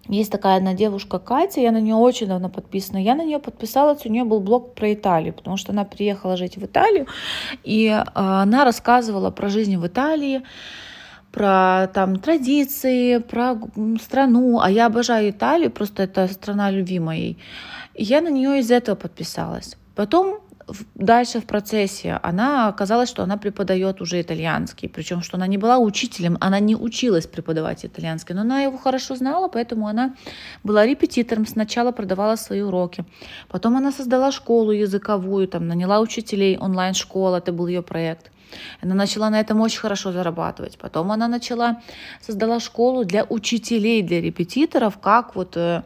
есть 0.08 0.32
такая 0.32 0.56
одна 0.56 0.74
девушка 0.74 1.18
Катя, 1.20 1.60
я 1.60 1.70
на 1.70 1.80
нее 1.80 1.94
очень 1.94 2.26
давно 2.26 2.48
подписана. 2.48 2.98
Я 2.98 3.14
на 3.14 3.24
нее 3.24 3.38
подписалась, 3.38 4.04
у 4.04 4.08
нее 4.08 4.24
был 4.24 4.40
блог 4.40 4.74
про 4.74 4.92
Италию, 4.92 5.32
потому 5.32 5.56
что 5.56 5.72
она 5.72 5.84
приехала 5.84 6.36
жить 6.36 6.56
в 6.56 6.64
Италию, 6.64 7.06
и 7.62 7.86
э, 7.86 8.02
она 8.14 8.64
рассказывала 8.64 9.30
про 9.30 9.48
жизнь 9.48 9.76
в 9.76 9.86
Италии, 9.86 10.42
про 11.30 11.88
там 11.94 12.18
традиции, 12.18 13.18
про 13.18 13.56
страну. 14.02 14.58
А 14.60 14.70
я 14.70 14.86
обожаю 14.86 15.30
Италию, 15.30 15.70
просто 15.70 16.02
это 16.02 16.26
страна 16.28 16.70
любимая. 16.70 17.18
И 17.18 17.36
я 17.94 18.20
на 18.20 18.28
нее 18.28 18.58
из 18.58 18.70
этого 18.72 18.96
подписалась. 18.96 19.76
Потом 19.94 20.40
дальше 20.94 21.40
в 21.40 21.46
процессе 21.46 22.18
она 22.22 22.68
оказалось, 22.68 23.08
что 23.08 23.22
она 23.22 23.36
преподает 23.36 24.00
уже 24.00 24.20
итальянский, 24.20 24.88
причем 24.88 25.22
что 25.22 25.36
она 25.36 25.46
не 25.46 25.58
была 25.58 25.78
учителем, 25.78 26.38
она 26.40 26.60
не 26.60 26.76
училась 26.76 27.26
преподавать 27.26 27.84
итальянский, 27.84 28.34
но 28.34 28.42
она 28.42 28.62
его 28.62 28.78
хорошо 28.78 29.16
знала, 29.16 29.48
поэтому 29.48 29.88
она 29.88 30.14
была 30.64 30.86
репетитором, 30.86 31.46
сначала 31.46 31.92
продавала 31.92 32.36
свои 32.36 32.62
уроки, 32.62 33.04
потом 33.48 33.76
она 33.76 33.92
создала 33.92 34.32
школу 34.32 34.72
языковую, 34.72 35.48
там 35.48 35.66
наняла 35.66 36.00
учителей, 36.00 36.58
онлайн-школа, 36.58 37.38
это 37.38 37.52
был 37.52 37.66
ее 37.66 37.82
проект. 37.82 38.30
Она 38.82 38.94
начала 38.94 39.30
на 39.30 39.40
этом 39.40 39.60
очень 39.60 39.80
хорошо 39.80 40.12
зарабатывать. 40.12 40.76
Потом 40.76 41.10
она 41.10 41.26
начала, 41.26 41.80
создала 42.20 42.60
школу 42.60 43.04
для 43.04 43.24
учителей, 43.24 44.02
для 44.02 44.20
репетиторов, 44.20 44.98
как 44.98 45.34
вот 45.34 45.56
э, 45.56 45.82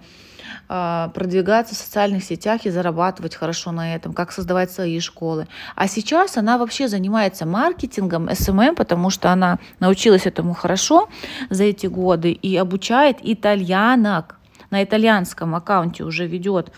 продвигаться 0.68 1.74
в 1.74 1.78
социальных 1.78 2.24
сетях 2.24 2.66
и 2.66 2.70
зарабатывать 2.70 3.34
хорошо 3.34 3.72
на 3.72 3.94
этом, 3.94 4.12
как 4.12 4.32
создавать 4.32 4.70
свои 4.70 5.00
школы. 5.00 5.46
А 5.74 5.88
сейчас 5.88 6.36
она 6.36 6.58
вообще 6.58 6.88
занимается 6.88 7.46
маркетингом, 7.46 8.28
SMM, 8.34 8.60
эм 8.60 8.68
эм, 8.68 8.74
потому 8.74 9.10
что 9.10 9.30
она 9.30 9.58
научилась 9.80 10.26
этому 10.26 10.54
хорошо 10.54 11.08
за 11.50 11.64
эти 11.64 11.86
годы 11.86 12.32
и 12.32 12.56
обучает 12.56 13.18
итальянок. 13.22 14.36
На 14.70 14.82
итальянском 14.82 15.54
аккаунте 15.54 16.02
уже 16.02 16.26
ведет 16.26 16.72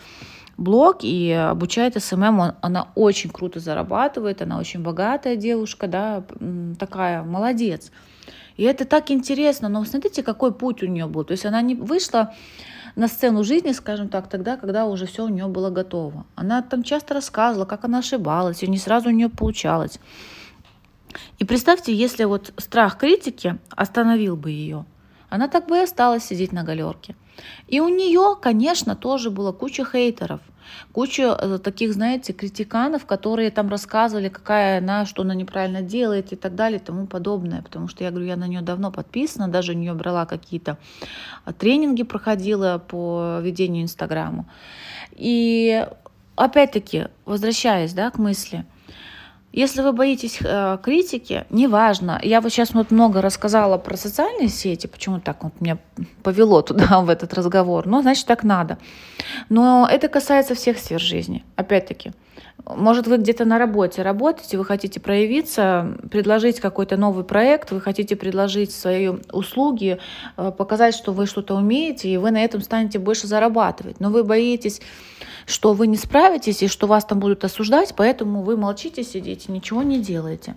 блог 0.59 0.99
и 1.03 1.33
обучает 1.33 2.03
SMM. 2.03 2.41
Эм 2.41 2.55
она 2.61 2.89
очень 2.95 3.31
круто 3.31 3.61
зарабатывает, 3.61 4.43
она 4.43 4.59
очень 4.59 4.83
богатая 4.83 5.37
девушка, 5.37 5.87
да, 5.87 6.25
такая, 6.79 7.23
молодец. 7.23 7.91
И 8.59 8.65
это 8.65 8.85
так 8.85 9.11
интересно, 9.11 9.69
но 9.69 9.85
смотрите, 9.85 10.23
какой 10.23 10.53
путь 10.53 10.83
у 10.83 10.87
нее 10.87 11.07
был. 11.07 11.25
То 11.25 11.33
есть 11.33 11.47
она 11.47 11.63
не 11.63 11.77
вышла 11.77 12.35
на 12.99 13.07
сцену 13.07 13.45
жизни, 13.45 13.71
скажем 13.71 14.09
так, 14.09 14.29
тогда, 14.29 14.57
когда 14.57 14.85
уже 14.85 15.07
все 15.07 15.25
у 15.25 15.29
нее 15.29 15.47
было 15.47 15.71
готово. 15.71 16.27
Она 16.35 16.63
там 16.63 16.83
часто 16.83 17.15
рассказывала, 17.15 17.65
как 17.65 17.85
она 17.85 17.99
ошибалась, 17.99 18.65
и 18.65 18.67
не 18.67 18.77
сразу 18.77 19.09
у 19.09 19.13
нее 19.13 19.29
получалось. 19.29 20.01
И 21.39 21.45
представьте, 21.45 21.95
если 21.95 22.25
вот 22.25 22.53
страх 22.57 22.99
критики 22.99 23.57
остановил 23.71 24.37
бы 24.37 24.51
ее, 24.51 24.85
она 25.31 25.47
так 25.47 25.69
бы 25.69 25.77
и 25.77 25.83
осталась 25.83 26.25
сидеть 26.25 26.51
на 26.51 26.65
галерке. 26.65 27.15
И 27.69 27.79
у 27.79 27.89
нее, 27.89 28.37
конечно, 28.43 28.97
тоже 28.97 29.31
было 29.31 29.53
куча 29.53 29.85
хейтеров, 29.85 30.41
куча 30.93 31.37
э, 31.39 31.59
таких, 31.59 31.93
знаете, 31.93 32.33
критиканов, 32.33 33.07
которые 33.07 33.51
там 33.51 33.69
рассказывали, 33.69 34.29
какая 34.29 34.79
она, 34.79 35.07
что 35.07 35.23
она 35.23 35.35
неправильно 35.35 35.83
делает 35.83 36.33
и 36.33 36.37
так 36.37 36.55
далее 36.55 36.79
и 36.81 36.83
тому 36.83 37.07
подобное. 37.07 37.63
Потому 37.63 37.89
что 37.89 38.05
я 38.05 38.11
говорю, 38.11 38.27
я 38.27 38.37
на 38.37 38.47
нее 38.47 38.61
давно 38.61 38.91
подписана, 38.91 39.49
даже 39.49 39.73
у 39.73 39.77
нее 39.77 39.95
брала 39.95 40.27
какие-то 40.27 40.79
э, 41.47 41.53
тренинги, 41.53 42.03
проходила 42.03 42.79
по 42.79 43.41
ведению 43.43 43.85
Инстаграму. 43.85 44.47
И 45.13 45.87
опять-таки, 46.37 47.09
возвращаясь 47.25 47.93
да, 47.93 48.11
к 48.11 48.19
мысли– 48.19 48.65
если 49.53 49.83
вы 49.83 49.93
боитесь 49.93 50.39
э, 50.43 50.79
критики, 50.83 51.45
неважно. 51.51 52.21
Я 52.23 52.41
вот 52.41 52.53
сейчас 52.53 52.75
вот 52.75 52.91
много 52.91 53.23
рассказала 53.23 53.79
про 53.79 53.97
социальные 53.97 54.49
сети, 54.49 54.87
почему 54.87 55.21
так 55.21 55.43
вот 55.43 55.61
меня 55.61 55.79
повело 56.23 56.63
туда, 56.63 57.01
в 57.03 57.09
этот 57.09 57.33
разговор. 57.35 57.87
Ну, 57.87 58.03
значит, 58.03 58.27
так 58.27 58.45
надо. 58.45 58.79
Но 59.49 59.89
это 59.91 60.09
касается 60.09 60.55
всех 60.55 60.79
сфер 60.79 61.01
жизни. 61.01 61.45
Опять-таки, 61.57 62.13
может, 62.65 63.07
вы 63.07 63.17
где-то 63.19 63.45
на 63.45 63.59
работе 63.59 64.03
работаете, 64.03 64.59
вы 64.59 64.65
хотите 64.65 65.01
проявиться, 65.01 65.97
предложить 66.11 66.61
какой-то 66.61 66.97
новый 66.97 67.25
проект, 67.25 67.71
вы 67.71 67.81
хотите 67.81 68.17
предложить 68.17 68.73
свои 68.73 69.09
услуги, 69.33 69.99
э, 70.37 70.53
показать, 70.57 70.95
что 70.95 71.13
вы 71.13 71.27
что-то 71.27 71.55
умеете, 71.55 72.09
и 72.09 72.17
вы 72.17 72.31
на 72.31 72.45
этом 72.45 72.61
станете 72.61 72.99
больше 72.99 73.27
зарабатывать. 73.27 74.01
Но 74.01 74.11
вы 74.11 74.25
боитесь 74.25 74.81
что 75.47 75.73
вы 75.73 75.87
не 75.87 75.97
справитесь 75.97 76.63
и 76.63 76.69
что 76.69 76.87
вас 76.87 77.07
там 77.07 77.21
будут 77.21 77.43
осуждать, 77.43 77.95
поэтому 77.97 78.43
вы 78.43 78.59
молчите, 78.59 79.03
сидите, 79.03 79.51
ничего 79.51 79.83
не 79.83 79.99
делаете. 79.99 80.55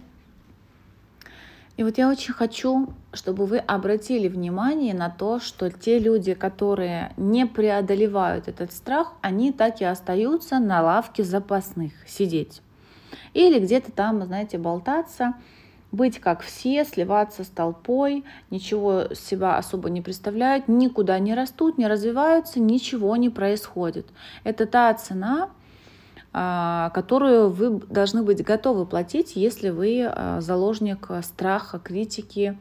И 1.81 1.83
вот 1.83 1.97
я 1.97 2.09
очень 2.09 2.31
хочу, 2.31 2.93
чтобы 3.11 3.47
вы 3.47 3.57
обратили 3.57 4.27
внимание 4.27 4.93
на 4.93 5.09
то, 5.09 5.39
что 5.39 5.71
те 5.71 5.97
люди, 5.97 6.35
которые 6.35 7.11
не 7.17 7.47
преодолевают 7.47 8.47
этот 8.47 8.71
страх, 8.71 9.13
они 9.21 9.51
так 9.51 9.81
и 9.81 9.85
остаются 9.85 10.59
на 10.59 10.83
лавке 10.83 11.23
запасных 11.23 11.93
сидеть. 12.07 12.61
Или 13.33 13.57
где-то 13.57 13.91
там, 13.91 14.23
знаете, 14.23 14.59
болтаться, 14.59 15.33
быть 15.91 16.19
как 16.19 16.41
все, 16.41 16.85
сливаться 16.85 17.43
с 17.43 17.47
толпой, 17.47 18.25
ничего 18.51 19.05
себя 19.15 19.57
особо 19.57 19.89
не 19.89 20.01
представляют, 20.01 20.67
никуда 20.67 21.17
не 21.17 21.33
растут, 21.33 21.79
не 21.79 21.87
развиваются, 21.87 22.59
ничего 22.59 23.15
не 23.15 23.31
происходит. 23.31 24.05
Это 24.43 24.67
та 24.67 24.93
цена, 24.93 25.49
которую 26.31 27.49
вы 27.49 27.81
должны 27.89 28.23
быть 28.23 28.41
готовы 28.41 28.85
платить, 28.85 29.35
если 29.35 29.69
вы 29.69 30.05
а, 30.05 30.39
заложник 30.39 31.09
страха, 31.23 31.77
критики 31.77 32.57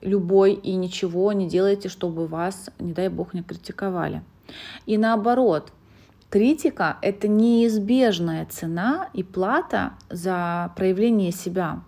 любой 0.00 0.54
и 0.54 0.74
ничего 0.76 1.32
не 1.32 1.48
делаете, 1.48 1.88
чтобы 1.88 2.26
вас, 2.26 2.70
не 2.78 2.92
дай 2.92 3.08
бог, 3.08 3.34
не 3.34 3.42
критиковали. 3.42 4.22
И 4.86 4.96
наоборот, 4.96 5.72
критика— 6.28 6.98
это 7.02 7.28
неизбежная 7.28 8.46
цена 8.46 9.08
и 9.12 9.22
плата 9.22 9.92
за 10.08 10.72
проявление 10.76 11.32
себя 11.32 11.82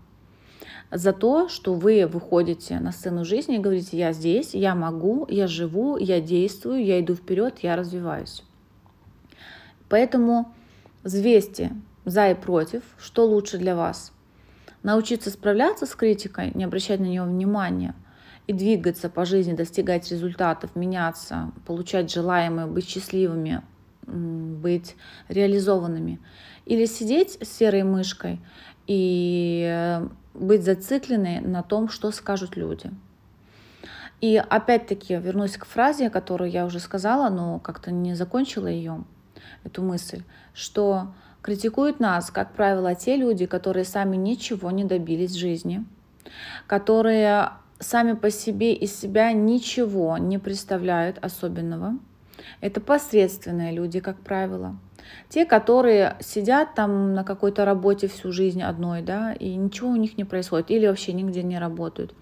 за 0.93 1.15
то, 1.15 1.49
что 1.49 1.73
вы 1.73 2.07
выходите 2.07 2.79
на 2.79 2.93
сцену 2.93 3.25
жизни 3.25 3.57
и 3.57 3.61
говорите, 3.61 3.97
я 3.97 4.13
здесь, 4.13 4.55
я 4.55 4.75
могу, 4.75 5.27
я 5.29 5.47
живу, 5.47 5.97
я 5.97 6.21
действую, 6.21 6.85
я 6.85 7.01
иду 7.01 7.15
вперед, 7.15 7.61
я 7.63 7.77
развиваюсь. 7.77 8.45
Поэтому 9.89 10.53
взвесьте 11.05 11.73
за 12.05 12.31
и 12.31 12.35
против, 12.35 12.83
что 12.99 13.27
лучше 13.27 13.59
для 13.59 13.77
вас. 13.77 14.13
Научиться 14.83 15.31
справляться 15.31 15.87
с 15.87 15.95
критикой, 15.95 16.53
не 16.55 16.65
обращать 16.65 17.01
на 17.01 17.05
нее 17.05 17.23
внимания 17.23 17.95
и 18.47 18.53
двигаться 18.53 19.09
по 19.09 19.25
жизни, 19.25 19.53
достигать 19.53 20.11
результатов, 20.11 20.75
меняться, 20.75 21.53
получать 21.67 22.13
желаемое, 22.13 22.67
быть 22.67 22.89
счастливыми, 22.89 23.63
быть 24.07 24.97
реализованными. 25.29 26.21
Или 26.65 26.87
сидеть 26.87 27.39
с 27.41 27.49
серой 27.49 27.85
мышкой 27.85 28.41
и 28.87 29.65
э, 29.69 30.09
быть 30.35 30.65
зацикленной 30.65 31.41
на 31.41 31.63
том, 31.63 31.89
что 31.89 32.11
скажут 32.11 32.57
люди. 32.57 32.91
И 34.21 34.37
опять-таки 34.37 35.17
вернусь 35.17 35.57
к 35.57 35.65
фразе, 35.65 36.11
которую 36.11 36.51
я 36.51 36.65
уже 36.65 36.79
сказала, 36.79 37.29
но 37.29 37.59
как-то 37.59 37.91
не 37.91 38.15
закончила 38.15 38.69
ее, 38.69 39.05
эту 39.65 39.83
мысль, 39.83 40.23
что 40.55 41.13
критикуют 41.43 42.01
нас, 42.01 42.31
как 42.31 42.53
правило, 42.53 42.95
те 42.95 43.17
люди, 43.17 43.47
которые 43.47 43.85
сами 43.85 44.17
ничего 44.17 44.71
не 44.71 44.85
добились 44.85 45.33
в 45.33 45.39
жизни, 45.39 45.85
которые 46.67 47.51
сами 47.79 48.13
по 48.13 48.31
себе 48.31 48.75
из 48.75 48.99
себя 48.99 49.33
ничего 49.33 50.17
не 50.19 50.39
представляют 50.39 51.19
особенного. 51.21 51.99
Это 52.61 52.81
посредственные 52.81 53.73
люди, 53.73 54.01
как 54.01 54.19
правило. 54.19 54.77
Те, 55.29 55.45
которые 55.45 56.17
сидят 56.21 56.75
там 56.75 57.15
на 57.15 57.25
какой-то 57.25 57.65
работе 57.65 58.09
всю 58.09 58.33
жизнь 58.33 58.63
одной, 58.63 59.03
да, 59.03 59.33
и 59.33 59.55
ничего 59.55 59.91
у 59.91 59.97
них 59.97 60.17
не 60.17 60.25
происходит, 60.25 60.71
или 60.71 60.87
вообще 60.87 61.13
нигде 61.13 61.43
не 61.43 61.59
работают. 61.59 62.15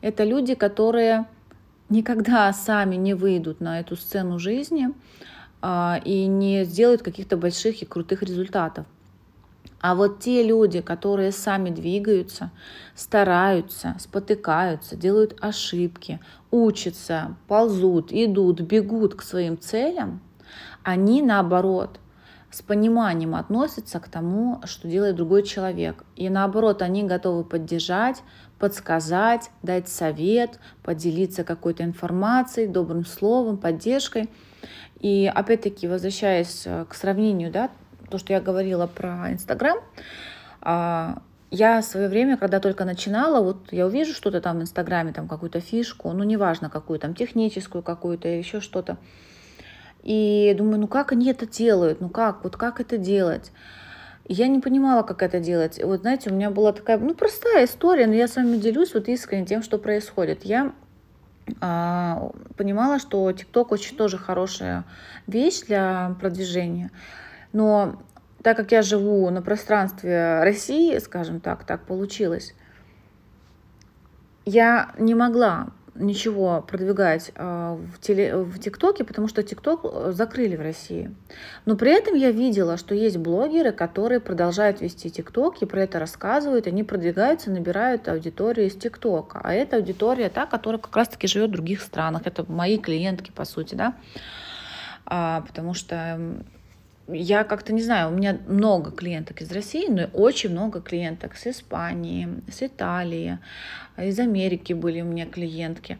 Это 0.00 0.24
люди, 0.24 0.54
которые 0.54 1.26
никогда 1.88 2.52
сами 2.52 2.96
не 2.96 3.14
выйдут 3.14 3.60
на 3.60 3.80
эту 3.80 3.96
сцену 3.96 4.38
жизни 4.38 4.90
и 6.04 6.26
не 6.26 6.64
сделают 6.64 7.02
каких-то 7.02 7.36
больших 7.36 7.82
и 7.82 7.86
крутых 7.86 8.22
результатов. 8.22 8.86
А 9.80 9.94
вот 9.94 10.20
те 10.20 10.42
люди, 10.42 10.80
которые 10.80 11.30
сами 11.30 11.68
двигаются, 11.68 12.50
стараются, 12.94 13.96
спотыкаются, 13.98 14.96
делают 14.96 15.36
ошибки, 15.40 16.20
учатся, 16.50 17.36
ползут, 17.48 18.10
идут, 18.10 18.62
бегут 18.62 19.14
к 19.14 19.22
своим 19.22 19.58
целям, 19.58 20.20
они 20.82 21.20
наоборот 21.20 22.00
с 22.50 22.62
пониманием 22.62 23.34
относятся 23.34 23.98
к 24.00 24.08
тому, 24.08 24.60
что 24.64 24.86
делает 24.86 25.16
другой 25.16 25.42
человек. 25.42 26.04
И 26.14 26.28
наоборот, 26.28 26.82
они 26.82 27.02
готовы 27.02 27.42
поддержать, 27.42 28.22
подсказать, 28.58 29.50
дать 29.62 29.88
совет, 29.88 30.60
поделиться 30.82 31.42
какой-то 31.42 31.82
информацией, 31.82 32.68
добрым 32.68 33.04
словом, 33.04 33.58
поддержкой. 33.58 34.30
И 35.00 35.30
опять-таки, 35.32 35.86
возвращаясь 35.88 36.62
э, 36.66 36.86
к 36.88 36.94
сравнению, 36.94 37.50
да, 37.50 37.70
то, 38.10 38.18
что 38.18 38.32
я 38.32 38.40
говорила 38.40 38.86
про 38.86 39.32
Инстаграм, 39.32 39.78
а, 40.60 41.22
я 41.50 41.80
в 41.80 41.84
свое 41.84 42.08
время, 42.08 42.36
когда 42.36 42.58
только 42.58 42.84
начинала, 42.84 43.42
вот 43.42 43.72
я 43.72 43.86
увижу 43.86 44.12
что-то 44.12 44.40
там 44.40 44.58
в 44.58 44.62
Инстаграме, 44.62 45.12
там 45.12 45.28
какую-то 45.28 45.60
фишку, 45.60 46.12
ну 46.12 46.24
неважно 46.24 46.70
какую, 46.70 46.98
там 46.98 47.14
техническую 47.14 47.82
какую-то, 47.82 48.28
еще 48.28 48.60
что-то, 48.60 48.96
и 50.02 50.54
думаю, 50.56 50.80
ну 50.80 50.88
как 50.88 51.12
они 51.12 51.30
это 51.30 51.46
делают? 51.46 52.00
Ну 52.00 52.08
как? 52.08 52.44
Вот 52.44 52.56
как 52.56 52.80
это 52.80 52.98
делать? 52.98 53.52
Я 54.26 54.48
не 54.48 54.60
понимала, 54.60 55.02
как 55.02 55.22
это 55.22 55.38
делать. 55.38 55.80
Вот 55.82 56.00
знаете, 56.00 56.30
у 56.30 56.34
меня 56.34 56.50
была 56.50 56.72
такая, 56.72 56.98
ну, 56.98 57.14
простая 57.14 57.66
история, 57.66 58.06
но 58.06 58.14
я 58.14 58.26
с 58.26 58.36
вами 58.36 58.56
делюсь 58.56 58.94
вот 58.94 59.08
искренне 59.08 59.44
тем, 59.44 59.62
что 59.62 59.78
происходит. 59.78 60.44
Я 60.44 60.72
понимала, 62.56 62.98
что 62.98 63.30
ТикТок 63.32 63.72
очень 63.72 63.96
тоже 63.96 64.18
хорошая 64.18 64.84
вещь 65.26 65.60
для 65.62 66.16
продвижения. 66.20 66.90
Но 67.52 68.02
так 68.42 68.56
как 68.56 68.72
я 68.72 68.82
живу 68.82 69.30
на 69.30 69.42
пространстве 69.42 70.40
России, 70.42 70.98
скажем 70.98 71.40
так, 71.40 71.64
так 71.64 71.86
получилось, 71.86 72.54
я 74.44 74.92
не 74.98 75.14
могла 75.14 75.68
ничего 75.94 76.64
продвигать 76.66 77.32
а, 77.36 77.78
в, 77.94 78.00
теле, 78.00 78.36
в 78.36 78.58
ТикТоке, 78.58 79.04
потому 79.04 79.28
что 79.28 79.42
ТикТок 79.42 79.80
э, 79.84 80.12
закрыли 80.12 80.56
в 80.56 80.60
России. 80.60 81.14
Но 81.66 81.76
при 81.76 81.92
этом 81.92 82.14
я 82.14 82.30
видела, 82.30 82.76
что 82.76 82.94
есть 82.94 83.16
блогеры, 83.16 83.72
которые 83.72 84.20
продолжают 84.20 84.80
вести 84.80 85.10
ТикТок 85.10 85.62
и 85.62 85.66
про 85.66 85.82
это 85.82 85.98
рассказывают, 85.98 86.66
они 86.66 86.82
продвигаются, 86.82 87.50
набирают 87.50 88.08
аудиторию 88.08 88.66
из 88.66 88.74
ТикТока. 88.74 89.40
А 89.42 89.52
это 89.52 89.76
аудитория 89.76 90.28
та, 90.28 90.46
которая 90.46 90.80
как 90.80 90.96
раз-таки 90.96 91.26
живет 91.26 91.50
в 91.50 91.52
других 91.52 91.80
странах. 91.80 92.22
Это 92.24 92.44
мои 92.50 92.78
клиентки, 92.78 93.30
по 93.30 93.44
сути, 93.44 93.74
да. 93.74 93.94
А, 95.06 95.42
потому 95.42 95.74
что 95.74 96.18
я 97.08 97.44
как-то 97.44 97.72
не 97.72 97.82
знаю, 97.82 98.08
у 98.08 98.14
меня 98.14 98.38
много 98.46 98.90
клиенток 98.90 99.42
из 99.42 99.52
России, 99.52 99.88
но 99.88 100.04
очень 100.12 100.50
много 100.50 100.80
клиенток 100.80 101.36
с 101.36 101.46
Испании, 101.46 102.28
с 102.50 102.62
Италии, 102.62 103.38
из 103.96 104.18
Америки 104.18 104.72
были 104.72 105.00
у 105.02 105.04
меня 105.04 105.26
клиентки. 105.26 105.98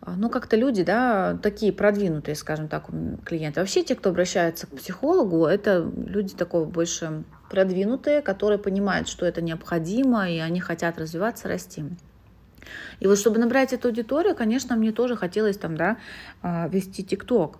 А, 0.00 0.16
ну, 0.16 0.28
как-то 0.28 0.56
люди, 0.56 0.82
да, 0.82 1.38
такие 1.42 1.72
продвинутые, 1.72 2.34
скажем 2.34 2.68
так, 2.68 2.88
клиенты. 3.24 3.60
Вообще 3.60 3.82
те, 3.82 3.94
кто 3.94 4.10
обращается 4.10 4.66
к 4.66 4.76
психологу, 4.76 5.46
это 5.46 5.90
люди 6.06 6.34
такого 6.34 6.66
больше 6.66 7.24
продвинутые, 7.48 8.20
которые 8.20 8.58
понимают, 8.58 9.08
что 9.08 9.24
это 9.24 9.40
необходимо, 9.40 10.28
и 10.28 10.38
они 10.38 10.60
хотят 10.60 10.98
развиваться, 10.98 11.48
расти. 11.48 11.84
И 13.00 13.06
вот 13.06 13.18
чтобы 13.18 13.38
набрать 13.38 13.72
эту 13.72 13.88
аудиторию, 13.88 14.34
конечно, 14.34 14.76
мне 14.76 14.92
тоже 14.92 15.16
хотелось 15.16 15.56
там, 15.56 15.76
да, 15.76 15.96
а, 16.42 16.68
вести 16.68 17.02
ТикТок. 17.02 17.58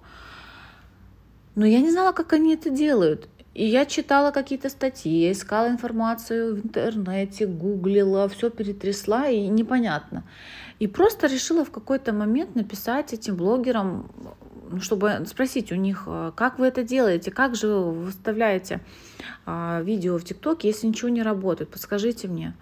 Но 1.55 1.67
я 1.67 1.81
не 1.81 1.91
знала, 1.91 2.13
как 2.13 2.33
они 2.33 2.55
это 2.55 2.71
делают. 2.71 3.29
И 3.55 3.65
я 3.65 3.87
читала 3.87 4.33
какие-то 4.33 4.69
статьи, 4.69 5.27
я 5.27 5.31
искала 5.31 5.69
информацию 5.69 6.57
в 6.57 6.67
интернете, 6.67 7.47
гуглила, 7.47 8.29
все 8.29 8.51
перетрясла, 8.51 9.29
и 9.29 9.47
непонятно. 9.47 10.25
И 10.81 10.89
просто 10.89 11.29
решила 11.29 11.65
в 11.65 11.71
какой-то 11.71 12.13
момент 12.13 12.57
написать 12.57 13.13
этим 13.13 13.37
блогерам, 13.37 14.11
чтобы 14.81 15.25
спросить 15.27 15.71
у 15.71 15.77
них, 15.77 16.05
э, 16.07 16.33
как 16.35 16.59
вы 16.59 16.67
это 16.67 16.83
делаете, 16.83 17.31
как 17.31 17.55
же 17.55 17.69
вы 17.69 17.93
выставляете 17.93 18.81
а, 19.47 19.83
видео 19.83 20.19
в 20.19 20.25
ТикТоке, 20.25 20.67
если 20.69 20.89
ничего 20.89 21.11
не 21.11 21.23
работает, 21.23 21.71
подскажите 21.71 22.27
мне. 22.27 22.57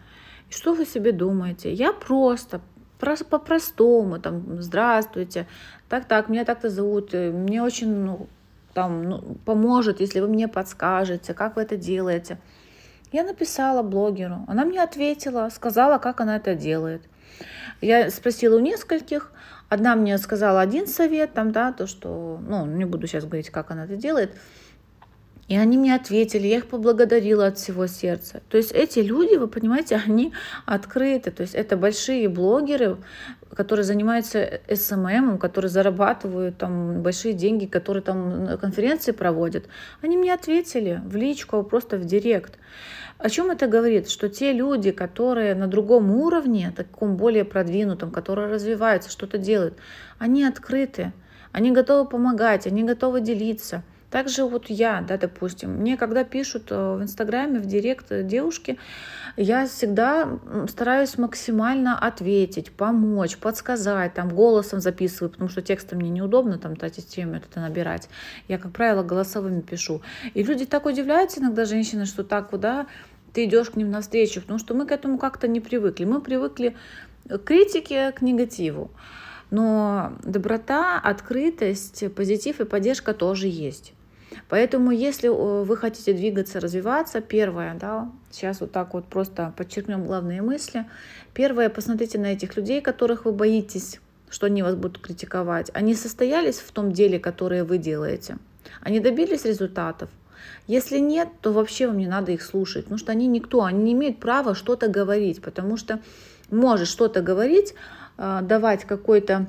И 0.51 0.53
что 0.53 0.75
вы 0.75 0.85
себе 0.85 1.13
думаете? 1.13 1.73
Я 1.73 1.95
просто 1.95 2.61
по-простому, 3.31 4.21
там, 4.21 4.63
здравствуйте, 4.63 5.49
так-так, 5.89 6.29
меня 6.29 6.45
так-то 6.45 6.69
зовут, 6.69 7.15
э, 7.15 7.31
мне 7.31 7.63
очень 7.63 7.89
ну, 7.89 8.29
там, 8.75 9.03
ну, 9.03 9.37
поможет, 9.45 10.01
если 10.01 10.21
вы 10.21 10.29
мне 10.29 10.49
подскажете, 10.49 11.35
как 11.35 11.57
вы 11.57 11.63
это 11.63 11.77
делаете. 11.77 12.39
Я 13.13 13.25
написала 13.25 13.83
блогеру, 13.83 14.45
она 14.49 14.65
мне 14.65 14.83
ответила, 14.83 15.49
сказала, 15.51 15.99
как 15.99 16.21
она 16.21 16.37
это 16.37 16.55
делает. 16.55 17.03
Я 17.81 18.11
спросила 18.11 18.57
у 18.57 18.61
нескольких, 18.61 19.33
одна 19.69 19.97
мне 19.97 20.17
сказала 20.19 20.61
один 20.61 20.87
совет, 20.87 21.35
там, 21.35 21.53
да, 21.53 21.73
то, 21.73 21.87
что, 21.87 22.41
ну, 22.47 22.65
не 22.65 22.85
буду 22.85 23.07
сейчас 23.07 23.25
говорить, 23.25 23.51
как 23.51 23.71
она 23.71 23.85
это 23.85 23.97
делает, 23.97 24.35
и 25.53 25.57
они 25.57 25.77
мне 25.77 25.95
ответили, 25.95 26.47
я 26.47 26.57
их 26.57 26.67
поблагодарила 26.67 27.49
от 27.49 27.59
всего 27.59 27.87
сердца. 27.87 28.41
То 28.49 28.57
есть 28.57 28.73
эти 28.73 29.01
люди, 29.01 29.37
вы 29.37 29.49
понимаете, 29.49 30.01
они 30.07 30.33
открыты. 30.65 31.31
То 31.31 31.43
есть 31.43 31.55
это 31.55 31.77
большие 31.77 32.27
блогеры, 32.31 32.97
которые 33.55 33.85
занимаются 33.85 34.63
SMM, 34.75 35.37
которые 35.37 35.69
зарабатывают 35.69 36.57
там 36.57 37.03
большие 37.03 37.35
деньги, 37.35 37.67
которые 37.67 38.03
там 38.03 38.57
конференции 38.59 39.13
проводят. 39.13 39.67
Они 40.01 40.17
мне 40.17 40.33
ответили 40.33 41.03
в 41.05 41.17
личку, 41.17 41.63
просто 41.65 41.99
в 41.99 42.07
директ. 42.07 42.59
О 43.19 43.29
чем 43.29 43.51
это 43.51 43.67
говорит? 43.67 44.09
Что 44.09 44.31
те 44.31 44.53
люди, 44.53 44.91
которые 44.91 45.55
на 45.55 45.67
другом 45.67 46.13
уровне, 46.13 46.73
таком 46.75 47.19
более 47.19 47.45
продвинутом, 47.45 48.11
которые 48.11 48.49
развиваются, 48.49 49.11
что-то 49.11 49.37
делают, 49.37 49.75
они 50.19 50.45
открыты, 50.45 51.13
они 51.53 51.73
готовы 51.73 52.09
помогать, 52.09 52.67
они 52.67 52.85
готовы 52.85 53.21
делиться. 53.21 53.83
Также 54.13 54.45
вот 54.45 54.69
я, 54.69 55.01
да, 55.01 55.17
допустим, 55.17 55.71
мне 55.71 55.97
когда 55.97 56.23
пишут 56.23 56.65
э, 56.71 56.97
в 56.97 57.03
Инстаграме, 57.03 57.59
в 57.59 57.65
Директ 57.65 58.13
э, 58.13 58.23
девушки, 58.23 58.79
я 59.39 59.67
всегда 59.67 60.39
стараюсь 60.69 61.17
максимально 61.17 61.99
ответить, 61.99 62.73
помочь, 62.73 63.39
подсказать, 63.39 64.13
там 64.13 64.29
голосом 64.29 64.81
записываю, 64.81 65.31
потому 65.31 65.49
что 65.49 65.63
текстом 65.63 66.01
мне 66.01 66.11
неудобно 66.11 66.59
там 66.59 66.77
тратить 66.77 67.17
время 67.17 67.39
это 67.39 67.61
набирать. 67.61 68.11
Я, 68.49 68.59
как 68.59 68.73
правило, 68.73 69.03
голосовыми 69.03 69.63
пишу. 69.63 70.03
И 70.35 70.43
люди 70.43 70.67
так 70.67 70.85
удивляются 70.85 71.41
иногда, 71.41 71.65
женщины, 71.65 72.05
что 72.05 72.23
так 72.23 72.53
вот, 72.53 72.61
да, 72.61 72.87
ты 73.33 73.47
идешь 73.47 73.71
к 73.71 73.77
ним 73.77 73.91
навстречу, 73.91 74.43
потому 74.43 74.59
что 74.59 74.75
мы 74.75 74.85
к 74.85 74.93
этому 74.93 75.17
как-то 75.17 75.49
не 75.49 75.61
привыкли. 75.61 76.05
Мы 76.05 76.21
привыкли 76.21 76.77
к 77.31 77.39
критике, 77.39 78.13
к 78.13 78.21
негативу. 78.21 78.91
Но 79.51 80.13
доброта, 80.23 81.01
открытость, 81.03 82.15
позитив 82.15 82.61
и 82.61 82.67
поддержка 82.67 83.15
тоже 83.15 83.49
есть. 83.49 83.95
Поэтому, 84.49 84.91
если 84.91 85.29
вы 85.29 85.77
хотите 85.77 86.13
двигаться, 86.13 86.61
развиваться, 86.61 87.21
первое, 87.21 87.75
да, 87.75 88.11
сейчас 88.31 88.61
вот 88.61 88.73
так 88.73 88.95
вот 88.95 89.07
просто 89.07 89.53
подчеркнем 89.57 90.05
главные 90.07 90.43
мысли. 90.43 90.87
Первое, 91.35 91.69
посмотрите 91.69 92.19
на 92.19 92.27
этих 92.27 92.57
людей, 92.57 92.81
которых 92.81 93.25
вы 93.25 93.33
боитесь, 93.33 94.01
что 94.31 94.47
они 94.47 94.63
вас 94.63 94.75
будут 94.75 94.99
критиковать. 94.99 95.71
Они 95.75 95.95
состоялись 95.95 96.59
в 96.59 96.71
том 96.73 96.93
деле, 96.93 97.19
которое 97.19 97.65
вы 97.65 97.79
делаете. 97.79 98.39
Они 98.81 99.01
добились 99.01 99.45
результатов. 99.45 100.11
Если 100.67 100.99
нет, 100.99 101.29
то 101.41 101.53
вообще 101.53 101.87
вам 101.87 101.99
не 101.99 102.07
надо 102.07 102.33
их 102.33 102.43
слушать, 102.43 102.85
потому 102.85 102.99
что 102.99 103.13
они 103.13 103.27
никто, 103.27 103.65
они 103.65 103.83
не 103.83 103.93
имеют 103.93 104.21
права 104.21 104.55
что-то 104.55 104.89
говорить, 104.89 105.43
потому 105.43 105.77
что 105.77 106.01
может 106.51 106.89
что-то 106.89 107.21
говорить, 107.21 107.75
э, 108.19 108.41
давать 108.43 108.85
какой-то 108.85 109.47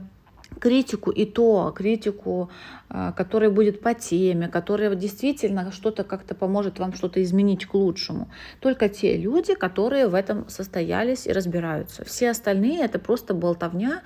критику 0.60 1.12
и 1.12 1.26
то 1.26 1.74
критику, 1.76 2.50
а, 2.90 3.12
которая 3.12 3.50
будет 3.50 3.82
по 3.82 3.94
теме, 3.94 4.48
которая 4.48 4.94
действительно 4.96 5.72
что-то 5.72 6.04
как-то 6.04 6.36
поможет 6.36 6.80
вам 6.80 6.94
что-то 6.94 7.22
изменить 7.24 7.66
к 7.66 7.74
лучшему. 7.74 8.30
Только 8.60 8.90
те 8.90 9.18
люди, 9.18 9.54
которые 9.54 10.08
в 10.08 10.16
этом 10.16 10.48
состоялись 10.50 11.28
и 11.28 11.32
разбираются. 11.32 12.06
Все 12.06 12.30
остальные 12.30 12.84
это 12.84 13.00
просто 13.00 13.34
болтовня, 13.34 14.02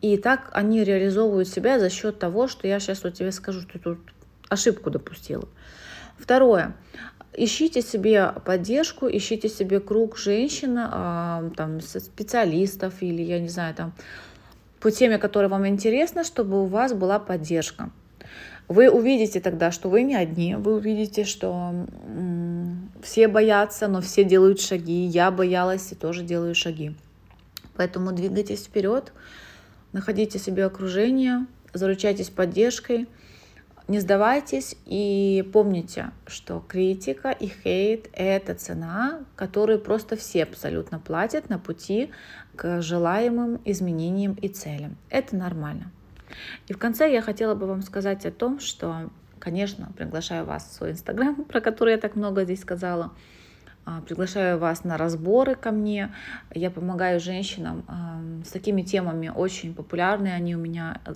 и 0.00 0.16
так 0.16 0.50
они 0.52 0.84
реализовывают 0.84 1.48
себя 1.48 1.78
за 1.78 1.90
счет 1.90 2.18
того, 2.18 2.48
что 2.48 2.68
я 2.68 2.78
сейчас 2.78 3.02
вот 3.02 3.14
тебе 3.14 3.32
скажу, 3.32 3.62
что 3.62 3.72
ты 3.72 3.78
тут 3.78 3.98
ошибку 4.48 4.90
допустила. 4.90 5.48
Второе. 6.16 6.74
Ищите 7.34 7.82
себе 7.82 8.32
поддержку, 8.44 9.06
ищите 9.08 9.48
себе 9.48 9.80
круг 9.80 10.16
женщин, 10.16 10.76
а, 10.78 11.50
там, 11.56 11.80
специалистов 11.80 12.94
или, 13.00 13.22
я 13.22 13.38
не 13.38 13.48
знаю, 13.48 13.74
там, 13.74 13.92
по 14.80 14.90
теме, 14.90 15.18
которая 15.18 15.48
вам 15.48 15.66
интересна, 15.66 16.24
чтобы 16.24 16.62
у 16.62 16.66
вас 16.66 16.92
была 16.92 17.18
поддержка. 17.18 17.90
Вы 18.68 18.90
увидите 18.90 19.40
тогда, 19.40 19.70
что 19.70 19.88
вы 19.88 20.02
не 20.02 20.14
одни, 20.14 20.54
вы 20.54 20.74
увидите, 20.74 21.24
что 21.24 21.86
все 23.02 23.26
боятся, 23.26 23.88
но 23.88 24.02
все 24.02 24.24
делают 24.24 24.60
шаги. 24.60 25.06
Я 25.06 25.30
боялась 25.30 25.90
и 25.92 25.94
тоже 25.94 26.22
делаю 26.22 26.54
шаги. 26.54 26.94
Поэтому 27.76 28.12
двигайтесь 28.12 28.64
вперед, 28.64 29.12
находите 29.92 30.38
себе 30.38 30.66
окружение, 30.66 31.46
заручайтесь 31.72 32.28
поддержкой, 32.28 33.06
не 33.88 34.00
сдавайтесь 34.00 34.76
и 34.84 35.48
помните, 35.52 36.10
что 36.26 36.62
критика 36.66 37.30
и 37.30 37.48
хейт— 37.48 38.08
это 38.12 38.54
цена, 38.54 39.20
которую 39.34 39.80
просто 39.80 40.14
все 40.14 40.42
абсолютно 40.42 40.98
платят 40.98 41.48
на 41.48 41.58
пути 41.58 42.10
к 42.54 42.82
желаемым 42.82 43.60
изменениям 43.64 44.34
и 44.34 44.48
целям. 44.48 44.96
Это 45.08 45.36
нормально. 45.36 45.90
И 46.66 46.74
в 46.74 46.78
конце 46.78 47.10
я 47.10 47.22
хотела 47.22 47.54
бы 47.54 47.66
вам 47.66 47.80
сказать 47.80 48.26
о 48.26 48.30
том, 48.30 48.60
что, 48.60 49.10
конечно, 49.38 49.90
приглашаю 49.96 50.44
вас 50.44 50.68
в 50.68 50.74
свой 50.74 50.90
инстаграм, 50.90 51.34
про 51.48 51.62
который 51.62 51.92
я 51.92 51.98
так 51.98 52.14
много 52.14 52.44
здесь 52.44 52.60
сказала, 52.60 53.12
приглашаю 54.06 54.58
вас 54.58 54.84
на 54.84 54.96
разборы 54.96 55.54
ко 55.54 55.70
мне. 55.70 56.12
Я 56.54 56.70
помогаю 56.70 57.20
женщинам 57.20 57.84
с 58.44 58.50
такими 58.50 58.82
темами, 58.82 59.28
очень 59.28 59.74
популярные 59.74 60.34
они 60.34 60.54
у 60.56 60.58
меня. 60.58 61.00
Э, 61.04 61.14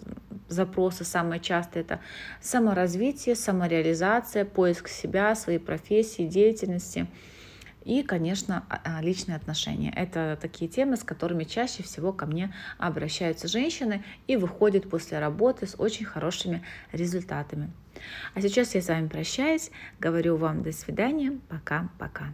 запросы 0.48 1.04
самые 1.04 1.40
частые 1.40 1.82
это 1.82 2.00
саморазвитие, 2.40 3.34
самореализация, 3.34 4.44
поиск 4.44 4.88
себя, 4.88 5.34
своей 5.34 5.58
профессии, 5.58 6.26
деятельности 6.26 7.06
и, 7.84 8.02
конечно, 8.02 8.64
а, 8.68 8.80
а, 8.84 9.02
личные 9.02 9.36
отношения. 9.36 9.92
Это 9.96 10.38
такие 10.40 10.70
темы, 10.70 10.96
с 10.96 11.02
которыми 11.02 11.44
чаще 11.44 11.82
всего 11.82 12.12
ко 12.12 12.26
мне 12.26 12.54
обращаются 12.78 13.48
женщины 13.48 14.04
и 14.26 14.36
выходят 14.36 14.88
после 14.88 15.18
работы 15.18 15.66
с 15.66 15.74
очень 15.78 16.06
хорошими 16.06 16.62
результатами. 16.92 17.72
А 18.34 18.40
сейчас 18.40 18.74
я 18.74 18.82
с 18.82 18.88
вами 18.88 19.08
прощаюсь, 19.08 19.70
говорю 19.98 20.36
вам 20.36 20.62
до 20.62 20.72
свидания, 20.72 21.38
пока-пока. 21.48 22.26